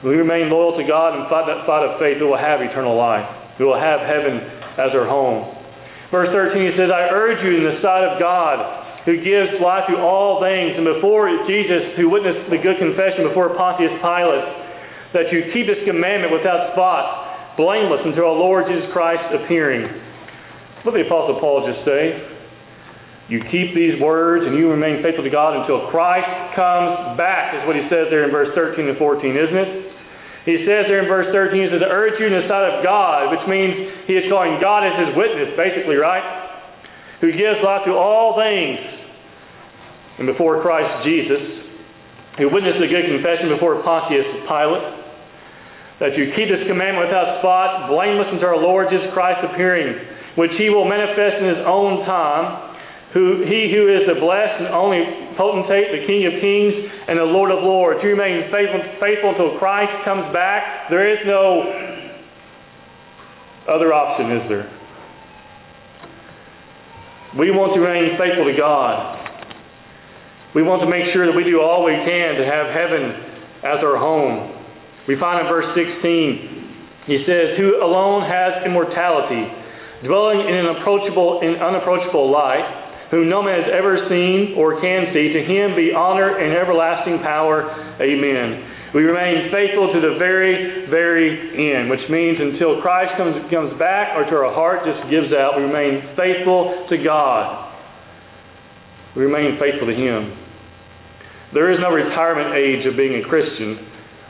We 0.06 0.14
remain 0.14 0.52
loyal 0.54 0.78
to 0.78 0.86
God 0.86 1.18
and 1.18 1.26
fight 1.26 1.50
that 1.50 1.66
fight 1.66 1.82
of 1.82 1.98
faith, 1.98 2.22
we 2.22 2.30
will 2.30 2.38
have 2.38 2.62
eternal 2.62 2.94
life. 2.94 3.26
We 3.58 3.66
will 3.66 3.80
have 3.80 3.98
heaven 4.06 4.38
as 4.78 4.94
our 4.94 5.08
home. 5.08 5.50
Verse 6.14 6.30
13 6.30 6.62
he 6.62 6.72
says, 6.78 6.94
I 6.94 7.10
urge 7.10 7.42
you 7.42 7.58
in 7.58 7.64
the 7.66 7.82
sight 7.82 8.06
of 8.06 8.22
God, 8.22 9.02
who 9.02 9.18
gives 9.18 9.58
life 9.58 9.90
to 9.90 9.98
all 9.98 10.38
things, 10.38 10.78
and 10.78 10.86
before 10.86 11.26
Jesus, 11.50 11.98
who 11.98 12.06
witnessed 12.06 12.46
the 12.46 12.62
good 12.62 12.78
confession 12.78 13.26
before 13.26 13.50
Pontius 13.58 13.98
Pilate, 13.98 14.46
that 15.10 15.26
you 15.34 15.50
keep 15.50 15.66
his 15.66 15.82
commandment 15.82 16.30
without 16.30 16.70
spot, 16.76 17.58
blameless 17.58 18.06
until 18.06 18.30
our 18.30 18.38
Lord 18.38 18.70
Jesus 18.70 18.86
Christ 18.94 19.26
appearing. 19.42 20.05
What 20.84 20.92
did 20.92 21.04
the 21.04 21.08
Apostle 21.08 21.40
Paul 21.40 21.64
just 21.64 21.84
say? 21.86 22.36
You 23.26 23.42
keep 23.50 23.74
these 23.74 23.98
words 23.98 24.46
and 24.46 24.54
you 24.54 24.70
remain 24.70 25.02
faithful 25.02 25.26
to 25.26 25.34
God 25.34 25.58
until 25.58 25.90
Christ 25.90 26.30
comes 26.54 27.18
back, 27.18 27.58
is 27.58 27.66
what 27.66 27.74
he 27.74 27.82
says 27.90 28.06
there 28.06 28.22
in 28.22 28.30
verse 28.30 28.54
13 28.54 28.86
and 28.86 28.98
14, 28.98 29.34
isn't 29.34 29.58
it? 29.58 29.70
He 30.46 30.62
says 30.62 30.86
there 30.86 31.02
in 31.02 31.10
verse 31.10 31.26
13, 31.34 31.58
he 31.58 31.66
says, 31.66 31.82
to 31.82 31.90
urge 31.90 32.22
you 32.22 32.30
in 32.30 32.38
the 32.38 32.46
sight 32.46 32.62
of 32.70 32.86
God, 32.86 33.34
which 33.34 33.42
means 33.50 34.06
he 34.06 34.14
is 34.14 34.30
calling 34.30 34.62
God 34.62 34.86
as 34.86 34.94
his 34.94 35.10
witness, 35.18 35.58
basically, 35.58 35.98
right? 35.98 36.22
Who 37.18 37.34
gives 37.34 37.58
life 37.66 37.82
to 37.90 37.98
all 37.98 38.38
things. 38.38 38.78
And 40.22 40.30
before 40.30 40.62
Christ 40.62 41.02
Jesus, 41.02 41.42
who 42.38 42.46
witnessed 42.46 42.78
a 42.78 42.86
good 42.86 43.10
confession 43.10 43.50
before 43.58 43.82
Pontius 43.82 44.46
Pilate, 44.46 44.86
that 45.98 46.14
you 46.14 46.30
keep 46.38 46.46
this 46.46 46.62
commandment 46.70 47.10
without 47.10 47.42
spot, 47.42 47.90
blameless 47.90 48.30
until 48.30 48.54
our 48.54 48.62
Lord 48.62 48.86
Jesus 48.86 49.10
Christ 49.18 49.42
appearing, 49.50 49.98
which 50.36 50.52
he 50.60 50.70
will 50.70 50.88
manifest 50.88 51.40
in 51.40 51.48
his 51.48 51.64
own 51.66 52.04
time 52.04 52.76
who 53.16 53.48
he 53.48 53.72
who 53.72 53.88
is 53.88 54.04
the 54.04 54.20
blessed 54.20 54.60
and 54.60 54.68
only 54.76 55.00
potentate, 55.40 55.88
the 55.88 56.04
King 56.04 56.28
of 56.28 56.36
kings 56.36 56.74
and 57.08 57.16
the 57.16 57.24
Lord 57.24 57.48
of 57.48 57.64
lords. 57.64 58.04
You 58.04 58.12
remain 58.12 58.52
faithful, 58.52 58.80
faithful 59.00 59.32
until 59.32 59.56
Christ 59.56 60.04
comes 60.04 60.28
back. 60.36 60.92
There 60.92 61.08
is 61.08 61.24
no 61.24 61.64
other 63.72 63.96
option, 63.96 64.36
is 64.36 64.44
there? 64.52 64.68
We 67.40 67.52
want 67.52 67.72
to 67.76 67.80
remain 67.80 68.16
faithful 68.20 68.44
to 68.48 68.56
God. 68.56 68.94
We 70.52 70.64
want 70.64 70.80
to 70.84 70.88
make 70.88 71.12
sure 71.12 71.28
that 71.28 71.36
we 71.36 71.44
do 71.44 71.60
all 71.60 71.84
we 71.84 71.92
can 71.92 72.40
to 72.40 72.44
have 72.48 72.72
heaven 72.72 73.02
as 73.60 73.80
our 73.84 74.00
home. 74.00 74.56
We 75.04 75.20
find 75.20 75.44
in 75.44 75.52
verse 75.52 75.68
16, 75.76 77.12
he 77.12 77.24
says, 77.28 77.60
Who 77.60 77.80
alone 77.80 78.24
has 78.24 78.64
immortality, 78.64 79.65
dwelling 80.04 80.40
in 80.44 80.54
an 80.54 80.68
approachable, 80.80 81.40
in 81.40 81.56
unapproachable 81.56 82.28
light, 82.28 83.08
whom 83.10 83.30
no 83.30 83.40
man 83.40 83.62
has 83.62 83.70
ever 83.70 84.10
seen 84.10 84.58
or 84.58 84.80
can 84.82 85.14
see. 85.14 85.30
To 85.30 85.40
him 85.46 85.78
be 85.78 85.94
honor 85.94 86.36
and 86.36 86.52
everlasting 86.52 87.22
power. 87.22 87.70
Amen. 88.02 88.92
We 88.94 89.04
remain 89.04 89.52
faithful 89.52 89.92
to 89.92 90.00
the 90.00 90.16
very, 90.18 90.88
very 90.88 91.28
end, 91.76 91.90
which 91.90 92.02
means 92.08 92.40
until 92.40 92.80
Christ 92.80 93.12
comes, 93.20 93.36
comes 93.52 93.78
back 93.78 94.16
or 94.16 94.24
to 94.24 94.34
our 94.40 94.52
heart 94.56 94.88
just 94.88 95.10
gives 95.10 95.30
out, 95.36 95.60
we 95.60 95.68
remain 95.68 96.16
faithful 96.16 96.86
to 96.88 96.96
God. 97.04 97.66
We 99.14 99.22
remain 99.22 99.60
faithful 99.60 99.88
to 99.88 99.96
Him. 99.96 100.32
There 101.54 101.70
is 101.72 101.78
no 101.80 101.90
retirement 101.90 102.56
age 102.56 102.84
of 102.86 102.96
being 102.96 103.22
a 103.22 103.28
Christian. 103.28 103.86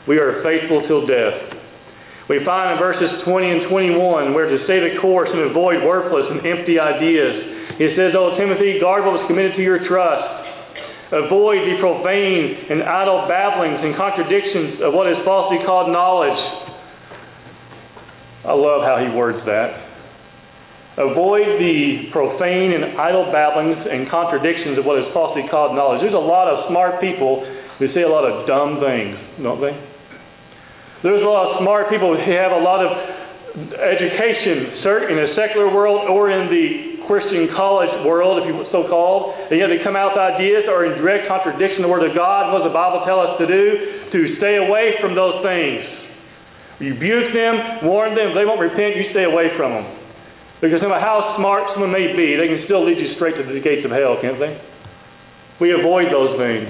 We 0.07 0.17
are 0.19 0.43
faithful 0.43 0.85
till 0.87 1.07
death. 1.07 1.56
We 2.27 2.43
find 2.43 2.75
in 2.75 2.77
verses 2.79 3.23
20 3.23 3.31
and 3.47 3.61
21 3.71 4.35
where 4.35 4.51
to 4.51 4.57
stay 4.67 4.83
the 4.83 4.99
course 4.99 5.31
and 5.31 5.47
avoid 5.49 5.83
worthless 5.83 6.27
and 6.31 6.43
empty 6.43 6.75
ideas 6.75 7.57
he 7.77 7.93
says, 7.93 8.17
O 8.17 8.33
Timothy, 8.41 8.81
guard 8.81 9.05
what 9.05 9.21
was 9.21 9.25
committed 9.29 9.53
to 9.53 9.61
your 9.61 9.85
trust. 9.85 10.25
Avoid 11.13 11.61
the 11.69 11.77
profane 11.77 12.73
and 12.73 12.81
idle 12.83 13.29
babblings 13.29 13.79
and 13.85 13.93
contradictions 13.93 14.81
of 14.81 14.97
what 14.97 15.07
is 15.07 15.21
falsely 15.21 15.61
called 15.61 15.93
knowledge. 15.93 16.41
I 18.43 18.57
love 18.57 18.81
how 18.81 18.97
he 18.97 19.13
words 19.13 19.39
that. 19.45 19.85
Avoid 20.97 21.61
the 21.61 22.09
profane 22.09 22.73
and 22.73 22.97
idle 22.97 23.29
babblings 23.29 23.77
and 23.77 24.09
contradictions 24.09 24.81
of 24.81 24.83
what 24.89 24.97
is 24.97 25.05
falsely 25.13 25.45
called 25.53 25.77
knowledge. 25.77 26.01
There's 26.01 26.17
a 26.17 26.19
lot 26.19 26.49
of 26.49 26.65
smart 26.73 26.97
people 26.97 27.45
who 27.77 27.93
say 27.93 28.01
a 28.01 28.09
lot 28.09 28.25
of 28.25 28.49
dumb 28.49 28.81
things, 28.81 29.13
don't 29.45 29.61
they? 29.61 29.77
There's 31.05 31.21
a 31.21 31.29
lot 31.29 31.53
of 31.53 31.61
smart 31.61 31.89
people 31.93 32.13
who 32.13 32.19
have 32.19 32.51
a 32.51 32.61
lot 32.63 32.81
of 32.81 32.89
education, 33.57 34.81
in 34.85 35.17
the 35.17 35.33
secular 35.33 35.73
world 35.73 36.09
or 36.09 36.29
in 36.29 36.45
the 36.49 37.05
Christian 37.09 37.49
college 37.57 37.89
world, 38.05 38.43
if 38.43 38.45
you 38.45 38.53
so 38.69 38.85
called, 38.85 39.33
and 39.49 39.57
yet 39.57 39.71
they 39.71 39.81
come 39.81 39.97
out 39.97 40.13
with 40.13 40.21
ideas 40.21 40.69
that 40.69 40.73
are 40.73 40.85
in 40.85 41.01
direct 41.01 41.25
contradiction 41.25 41.81
to 41.81 41.87
the 41.87 41.93
Word 41.93 42.05
of 42.05 42.13
God. 42.13 42.53
What 42.53 42.61
does 42.61 42.69
the 42.69 42.75
Bible 42.75 43.01
tell 43.07 43.17
us 43.17 43.39
to 43.41 43.47
do? 43.49 43.63
To 44.13 44.19
stay 44.37 44.61
away 44.61 44.99
from 45.01 45.17
those 45.17 45.41
things. 45.41 45.81
Rebuke 46.77 47.33
them, 47.33 47.89
warn 47.89 48.13
them. 48.13 48.33
If 48.33 48.35
they 48.37 48.45
won't 48.45 48.61
repent, 48.61 48.93
you 48.99 49.09
stay 49.09 49.25
away 49.25 49.49
from 49.57 49.73
them. 49.73 49.87
Because 50.61 50.81
no 50.81 50.89
matter 50.89 51.01
how 51.01 51.37
smart 51.37 51.73
someone 51.73 51.89
may 51.89 52.13
be, 52.13 52.37
they 52.37 52.49
can 52.49 52.61
still 52.69 52.85
lead 52.85 52.97
you 53.01 53.17
straight 53.17 53.37
to 53.37 53.45
the 53.45 53.61
gates 53.61 53.85
of 53.85 53.89
hell, 53.89 54.21
can't 54.21 54.37
they? 54.37 54.53
We 55.57 55.73
avoid 55.73 56.13
those 56.13 56.37
things. 56.37 56.69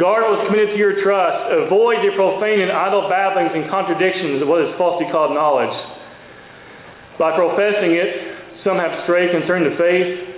Guard 0.00 0.24
what 0.24 0.40
is 0.40 0.44
committed 0.48 0.72
to 0.72 0.80
your 0.80 1.04
trust. 1.04 1.68
Avoid 1.68 2.00
the 2.00 2.16
profane 2.16 2.64
and 2.64 2.72
idle 2.72 3.12
babblings 3.12 3.52
and 3.52 3.68
contradictions 3.68 4.40
of 4.40 4.48
what 4.48 4.64
is 4.64 4.72
falsely 4.80 5.04
called 5.12 5.36
knowledge. 5.36 5.76
By 7.20 7.36
professing 7.36 7.92
it, 7.92 8.64
some 8.64 8.80
have 8.80 9.04
strayed 9.04 9.36
concerning 9.36 9.68
the 9.68 9.76
faith. 9.76 10.32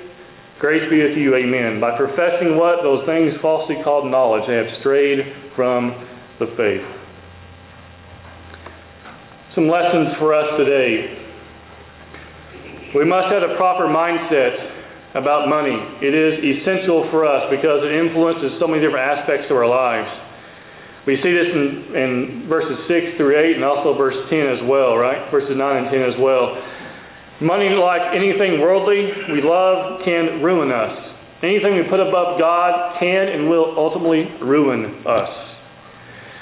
Grace 0.58 0.82
be 0.90 0.98
with 1.06 1.14
you, 1.14 1.38
amen. 1.38 1.78
By 1.78 1.94
professing 1.94 2.58
what? 2.58 2.82
Those 2.82 3.06
things 3.06 3.38
falsely 3.38 3.78
called 3.86 4.10
knowledge, 4.10 4.42
they 4.50 4.58
have 4.58 4.74
strayed 4.82 5.22
from 5.54 6.02
the 6.42 6.50
faith. 6.58 6.82
Some 9.54 9.70
lessons 9.70 10.18
for 10.18 10.34
us 10.34 10.50
today. 10.58 11.14
We 12.98 13.06
must 13.06 13.30
have 13.30 13.46
a 13.46 13.54
proper 13.54 13.86
mindset 13.86 14.73
about 15.14 15.46
money. 15.46 15.78
It 16.02 16.10
is 16.10 16.42
essential 16.42 17.06
for 17.14 17.22
us 17.22 17.46
because 17.50 17.86
it 17.86 17.94
influences 17.94 18.58
so 18.58 18.66
many 18.66 18.82
different 18.82 19.06
aspects 19.06 19.46
of 19.46 19.56
our 19.56 19.70
lives. 19.70 20.10
We 21.06 21.20
see 21.22 21.30
this 21.30 21.50
in, 21.52 21.64
in 21.94 22.10
verses 22.48 22.80
6 22.88 23.20
through 23.20 23.36
8 23.36 23.60
and 23.60 23.64
also 23.64 23.94
verse 23.94 24.16
10 24.26 24.58
as 24.58 24.62
well, 24.66 24.96
right? 24.96 25.30
Verses 25.30 25.54
9 25.54 25.60
and 25.60 25.86
10 25.92 26.02
as 26.02 26.16
well. 26.18 26.56
Money, 27.44 27.70
like 27.76 28.14
anything 28.16 28.58
worldly 28.58 29.10
we 29.30 29.44
love, 29.44 30.00
can 30.02 30.40
ruin 30.40 30.72
us. 30.72 30.96
Anything 31.44 31.76
we 31.76 31.84
put 31.92 32.00
above 32.00 32.40
God 32.40 32.96
can 32.98 33.28
and 33.28 33.50
will 33.52 33.76
ultimately 33.76 34.24
ruin 34.40 35.04
us. 35.04 35.30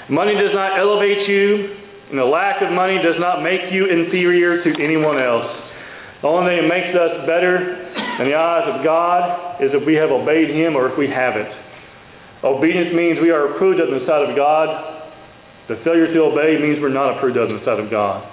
Money 0.09 0.33
does 0.33 0.55
not 0.55 0.79
elevate 0.79 1.27
you, 1.27 1.75
and 2.09 2.17
the 2.17 2.23
lack 2.23 2.63
of 2.63 2.71
money 2.71 2.97
does 3.03 3.19
not 3.19 3.43
make 3.43 3.67
you 3.71 3.83
inferior 3.89 4.63
to 4.63 4.69
anyone 4.79 5.19
else. 5.19 5.49
The 6.23 6.27
only 6.31 6.55
thing 6.55 6.59
that 6.63 6.69
makes 6.71 6.91
us 6.95 7.27
better 7.27 7.83
in 8.19 8.29
the 8.29 8.37
eyes 8.37 8.67
of 8.69 8.83
God 8.85 9.63
is 9.63 9.73
if 9.73 9.81
we 9.85 9.95
have 9.95 10.11
obeyed 10.13 10.53
Him 10.53 10.75
or 10.75 10.91
if 10.91 10.95
we 10.97 11.09
haven't. 11.09 11.49
Obedience 12.43 12.91
means 12.91 13.23
we 13.23 13.31
are 13.31 13.55
approved 13.55 13.79
of 13.79 13.87
in 13.87 14.03
the 14.03 14.05
sight 14.05 14.21
of 14.27 14.35
God. 14.35 14.67
The 15.71 15.79
failure 15.87 16.11
to 16.11 16.19
obey 16.27 16.59
means 16.59 16.83
we're 16.83 16.91
not 16.91 17.15
approved 17.15 17.39
of 17.39 17.47
in 17.49 17.57
the 17.57 17.65
sight 17.65 17.79
of 17.79 17.87
God. 17.87 18.27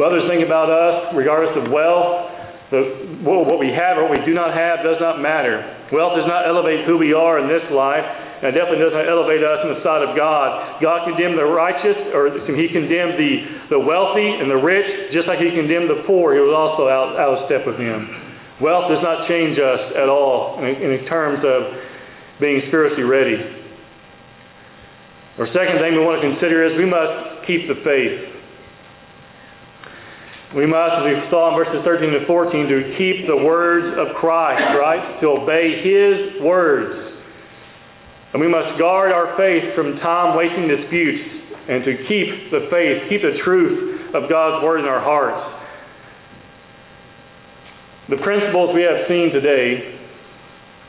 What 0.00 0.10
others 0.10 0.24
think 0.26 0.40
about 0.40 0.72
us, 0.72 1.12
regardless 1.12 1.54
of 1.60 1.70
wealth, 1.70 2.32
the, 2.72 3.20
what 3.22 3.60
we 3.60 3.70
have 3.70 4.00
or 4.00 4.08
what 4.08 4.18
we 4.18 4.24
do 4.26 4.34
not 4.34 4.56
have, 4.56 4.82
does 4.82 4.98
not 4.98 5.20
matter. 5.20 5.62
Wealth 5.92 6.18
does 6.18 6.26
not 6.26 6.48
elevate 6.48 6.88
who 6.88 6.98
we 6.98 7.12
are 7.12 7.38
in 7.38 7.46
this 7.46 7.62
life, 7.70 8.02
and 8.02 8.50
it 8.50 8.58
definitely 8.58 8.82
does 8.82 8.96
not 8.96 9.06
elevate 9.06 9.44
us 9.44 9.62
in 9.62 9.78
the 9.78 9.80
sight 9.84 10.02
of 10.02 10.16
God. 10.16 10.82
God 10.82 11.06
condemned 11.06 11.38
the 11.38 11.46
righteous, 11.46 11.94
or 12.10 12.32
He 12.56 12.66
condemned 12.72 13.20
the, 13.20 13.78
the 13.78 13.80
wealthy 13.84 14.26
and 14.26 14.50
the 14.50 14.58
rich, 14.58 15.14
just 15.14 15.28
like 15.28 15.38
He 15.38 15.52
condemned 15.54 15.92
the 15.92 16.02
poor. 16.08 16.34
He 16.34 16.42
was 16.42 16.56
also 16.56 16.88
out, 16.88 17.14
out 17.14 17.30
of 17.36 17.38
step 17.46 17.68
with 17.68 17.78
Him. 17.78 18.33
Wealth 18.62 18.86
does 18.86 19.02
not 19.02 19.26
change 19.26 19.58
us 19.58 19.98
at 19.98 20.08
all 20.08 20.62
in, 20.62 20.78
in 20.78 21.06
terms 21.06 21.42
of 21.42 21.60
being 22.40 22.62
spiritually 22.68 23.02
ready. 23.02 23.38
Our 25.38 25.50
second 25.50 25.82
thing 25.82 25.98
we 25.98 26.04
want 26.06 26.22
to 26.22 26.30
consider 26.30 26.62
is 26.62 26.78
we 26.78 26.86
must 26.86 27.46
keep 27.50 27.66
the 27.66 27.82
faith. 27.82 28.34
We 30.54 30.70
must, 30.70 31.02
as 31.02 31.04
we 31.10 31.14
saw 31.34 31.50
in 31.50 31.58
verses 31.58 31.82
13 31.82 32.14
to 32.14 32.22
14, 32.30 32.70
to 32.70 32.78
keep 32.94 33.26
the 33.26 33.42
words 33.42 33.98
of 33.98 34.14
Christ, 34.22 34.62
right? 34.78 35.18
To 35.18 35.42
obey 35.42 35.82
His 35.82 36.38
words. 36.38 36.94
And 38.30 38.38
we 38.38 38.46
must 38.46 38.78
guard 38.78 39.10
our 39.10 39.34
faith 39.34 39.74
from 39.74 39.98
time 39.98 40.38
wasting 40.38 40.70
disputes 40.70 41.22
and 41.66 41.82
to 41.82 41.92
keep 42.06 42.54
the 42.54 42.70
faith, 42.70 43.10
keep 43.10 43.22
the 43.26 43.42
truth 43.42 44.14
of 44.14 44.30
God's 44.30 44.62
Word 44.62 44.78
in 44.78 44.86
our 44.86 45.02
hearts. 45.02 45.53
The 48.14 48.22
principles 48.22 48.70
we 48.70 48.86
have 48.86 49.10
seen 49.10 49.34
today 49.34 49.98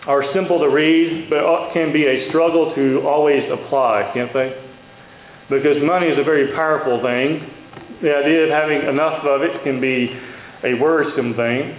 are 0.06 0.22
simple 0.30 0.62
to 0.62 0.70
read, 0.70 1.26
but 1.26 1.42
can 1.74 1.90
be 1.90 2.06
a 2.06 2.30
struggle 2.30 2.70
to 2.78 3.02
always 3.02 3.42
apply, 3.50 4.14
can't 4.14 4.30
they? 4.30 4.54
Because 5.50 5.82
money 5.82 6.06
is 6.06 6.22
a 6.22 6.24
very 6.24 6.54
powerful 6.54 7.02
thing. 7.02 7.42
The 8.06 8.14
idea 8.14 8.46
of 8.46 8.54
having 8.54 8.78
enough 8.86 9.26
of 9.26 9.42
it 9.42 9.58
can 9.66 9.82
be 9.82 10.06
a 10.70 10.78
worrisome 10.78 11.34
thing. 11.34 11.74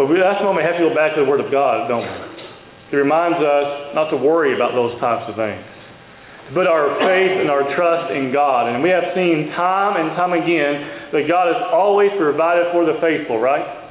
But 0.00 0.08
we, 0.08 0.16
that's 0.16 0.40
when 0.40 0.56
we 0.56 0.64
have 0.64 0.80
to 0.80 0.88
go 0.88 0.96
back 0.96 1.12
to 1.20 1.20
the 1.20 1.28
Word 1.28 1.44
of 1.44 1.52
God, 1.52 1.92
don't 1.92 2.00
we? 2.00 2.96
It 2.96 2.96
reminds 2.96 3.36
us 3.36 3.92
not 3.92 4.08
to 4.08 4.16
worry 4.16 4.56
about 4.56 4.72
those 4.72 4.96
types 4.96 5.28
of 5.28 5.36
things. 5.36 5.60
To 6.48 6.50
put 6.56 6.64
our 6.64 6.96
faith 7.04 7.36
and 7.36 7.52
our 7.52 7.68
trust 7.76 8.16
in 8.16 8.32
God. 8.32 8.72
And 8.72 8.80
we 8.80 8.88
have 8.96 9.12
seen 9.12 9.52
time 9.52 10.00
and 10.00 10.16
time 10.16 10.32
again 10.32 11.12
that 11.12 11.28
God 11.28 11.52
has 11.52 11.60
always 11.68 12.08
provided 12.16 12.72
for 12.72 12.88
the 12.88 12.96
faithful, 12.96 13.36
right? 13.36 13.81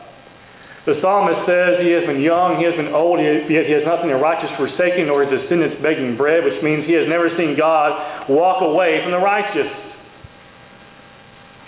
The 0.81 0.97
psalmist 0.97 1.45
says 1.45 1.77
he 1.85 1.93
has 1.93 2.09
been 2.09 2.25
young, 2.25 2.57
he 2.57 2.65
has 2.65 2.73
been 2.73 2.89
old, 2.89 3.21
yet 3.21 3.45
he 3.45 3.73
has 3.77 3.85
nothing 3.85 4.09
the 4.09 4.17
righteous 4.17 4.49
forsaken, 4.57 5.05
nor 5.05 5.21
his 5.21 5.29
descendants 5.29 5.77
begging 5.77 6.17
bread, 6.17 6.41
which 6.41 6.57
means 6.65 6.89
he 6.89 6.97
has 6.97 7.05
never 7.05 7.29
seen 7.37 7.53
God 7.53 8.25
walk 8.25 8.65
away 8.65 8.97
from 9.05 9.13
the 9.13 9.21
righteous. 9.21 9.69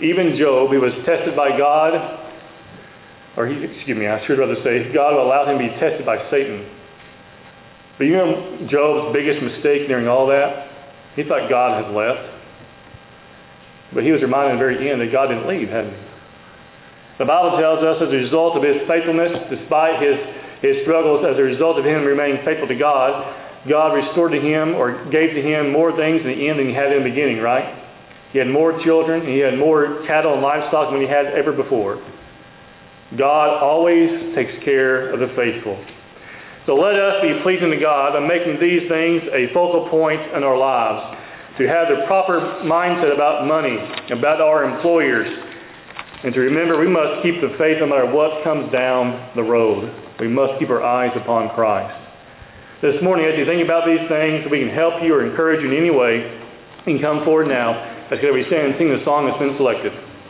Even 0.02 0.34
Job, 0.34 0.74
he 0.74 0.82
was 0.82 0.90
tested 1.06 1.38
by 1.38 1.54
God, 1.54 1.94
or 3.38 3.46
he, 3.46 3.54
excuse 3.62 3.94
me, 3.94 4.10
I 4.10 4.18
should 4.26 4.34
rather 4.34 4.58
say, 4.66 4.90
God 4.90 5.14
allowed 5.14 5.46
him 5.46 5.62
to 5.62 5.70
be 5.70 5.74
tested 5.78 6.02
by 6.02 6.18
Satan. 6.34 6.66
But 7.94 8.10
you 8.10 8.18
know 8.18 8.66
Job's 8.66 9.14
biggest 9.14 9.38
mistake 9.38 9.86
during 9.86 10.10
all 10.10 10.26
that? 10.26 11.14
He 11.14 11.22
thought 11.22 11.46
God 11.46 11.86
had 11.86 11.94
left. 11.94 12.34
But 13.94 14.02
he 14.02 14.10
was 14.10 14.18
reminded 14.26 14.54
at 14.54 14.58
the 14.58 14.64
very 14.66 14.90
end 14.90 14.98
that 14.98 15.14
God 15.14 15.30
didn't 15.30 15.46
leave, 15.46 15.70
hadn't 15.70 15.94
he? 15.94 16.03
The 17.18 17.26
Bible 17.26 17.54
tells 17.62 17.78
us 17.78 18.02
as 18.02 18.10
a 18.10 18.20
result 18.26 18.58
of 18.58 18.66
his 18.66 18.82
faithfulness, 18.90 19.30
despite 19.46 20.02
his, 20.02 20.18
his 20.66 20.76
struggles, 20.82 21.22
as 21.22 21.38
a 21.38 21.46
result 21.46 21.78
of 21.78 21.86
him 21.86 22.02
remaining 22.02 22.42
faithful 22.42 22.66
to 22.66 22.74
God, 22.74 23.14
God 23.70 23.94
restored 23.94 24.34
to 24.34 24.42
him 24.42 24.74
or 24.74 25.08
gave 25.14 25.32
to 25.32 25.42
him 25.42 25.70
more 25.70 25.94
things 25.94 26.26
in 26.26 26.28
the 26.28 26.40
end 26.50 26.58
than 26.58 26.68
he 26.68 26.76
had 26.76 26.90
in 26.90 27.06
the 27.06 27.08
beginning, 27.08 27.38
right? 27.38 27.64
He 28.34 28.42
had 28.42 28.50
more 28.50 28.74
children, 28.82 29.30
he 29.30 29.38
had 29.38 29.54
more 29.54 30.02
cattle 30.10 30.34
and 30.34 30.42
livestock 30.42 30.90
than 30.90 31.00
he 31.00 31.06
had 31.06 31.30
ever 31.38 31.54
before. 31.54 32.02
God 33.14 33.62
always 33.62 34.34
takes 34.34 34.52
care 34.66 35.14
of 35.14 35.22
the 35.22 35.30
faithful. 35.38 35.78
So 36.66 36.74
let 36.74 36.98
us 36.98 37.22
be 37.22 37.30
pleasing 37.46 37.70
to 37.70 37.78
God 37.78 38.18
by 38.18 38.26
making 38.26 38.58
these 38.58 38.90
things 38.90 39.22
a 39.30 39.52
focal 39.54 39.86
point 39.86 40.18
in 40.34 40.42
our 40.42 40.58
lives. 40.58 41.20
To 41.60 41.68
have 41.70 41.86
the 41.86 42.02
proper 42.10 42.66
mindset 42.66 43.14
about 43.14 43.46
money, 43.46 43.78
about 44.10 44.42
our 44.42 44.66
employers, 44.66 45.30
and 46.24 46.32
to 46.32 46.40
remember, 46.40 46.80
we 46.80 46.88
must 46.88 47.20
keep 47.20 47.36
the 47.44 47.52
faith 47.60 47.84
no 47.84 47.86
matter 47.86 48.08
what 48.08 48.40
comes 48.40 48.72
down 48.72 49.36
the 49.36 49.44
road. 49.44 49.92
We 50.16 50.32
must 50.32 50.56
keep 50.56 50.72
our 50.72 50.80
eyes 50.80 51.12
upon 51.20 51.52
Christ. 51.52 51.92
This 52.80 52.96
morning, 53.04 53.28
as 53.28 53.36
you 53.36 53.44
think 53.44 53.60
about 53.60 53.84
these 53.84 54.00
things, 54.08 54.48
we 54.48 54.64
can 54.64 54.72
help 54.72 55.04
you 55.04 55.12
or 55.12 55.20
encourage 55.20 55.60
you 55.60 55.68
in 55.68 55.76
any 55.76 55.92
way, 55.92 56.24
you 56.88 56.96
can 56.96 57.00
come 57.04 57.28
forward 57.28 57.52
now 57.52 57.76
as 58.08 58.20
we 58.20 58.40
stand 58.48 58.72
and 58.72 58.76
sing 58.80 58.88
the 58.88 59.04
song 59.04 59.28
that's 59.28 59.40
been 59.40 59.56
selected. 59.60 59.92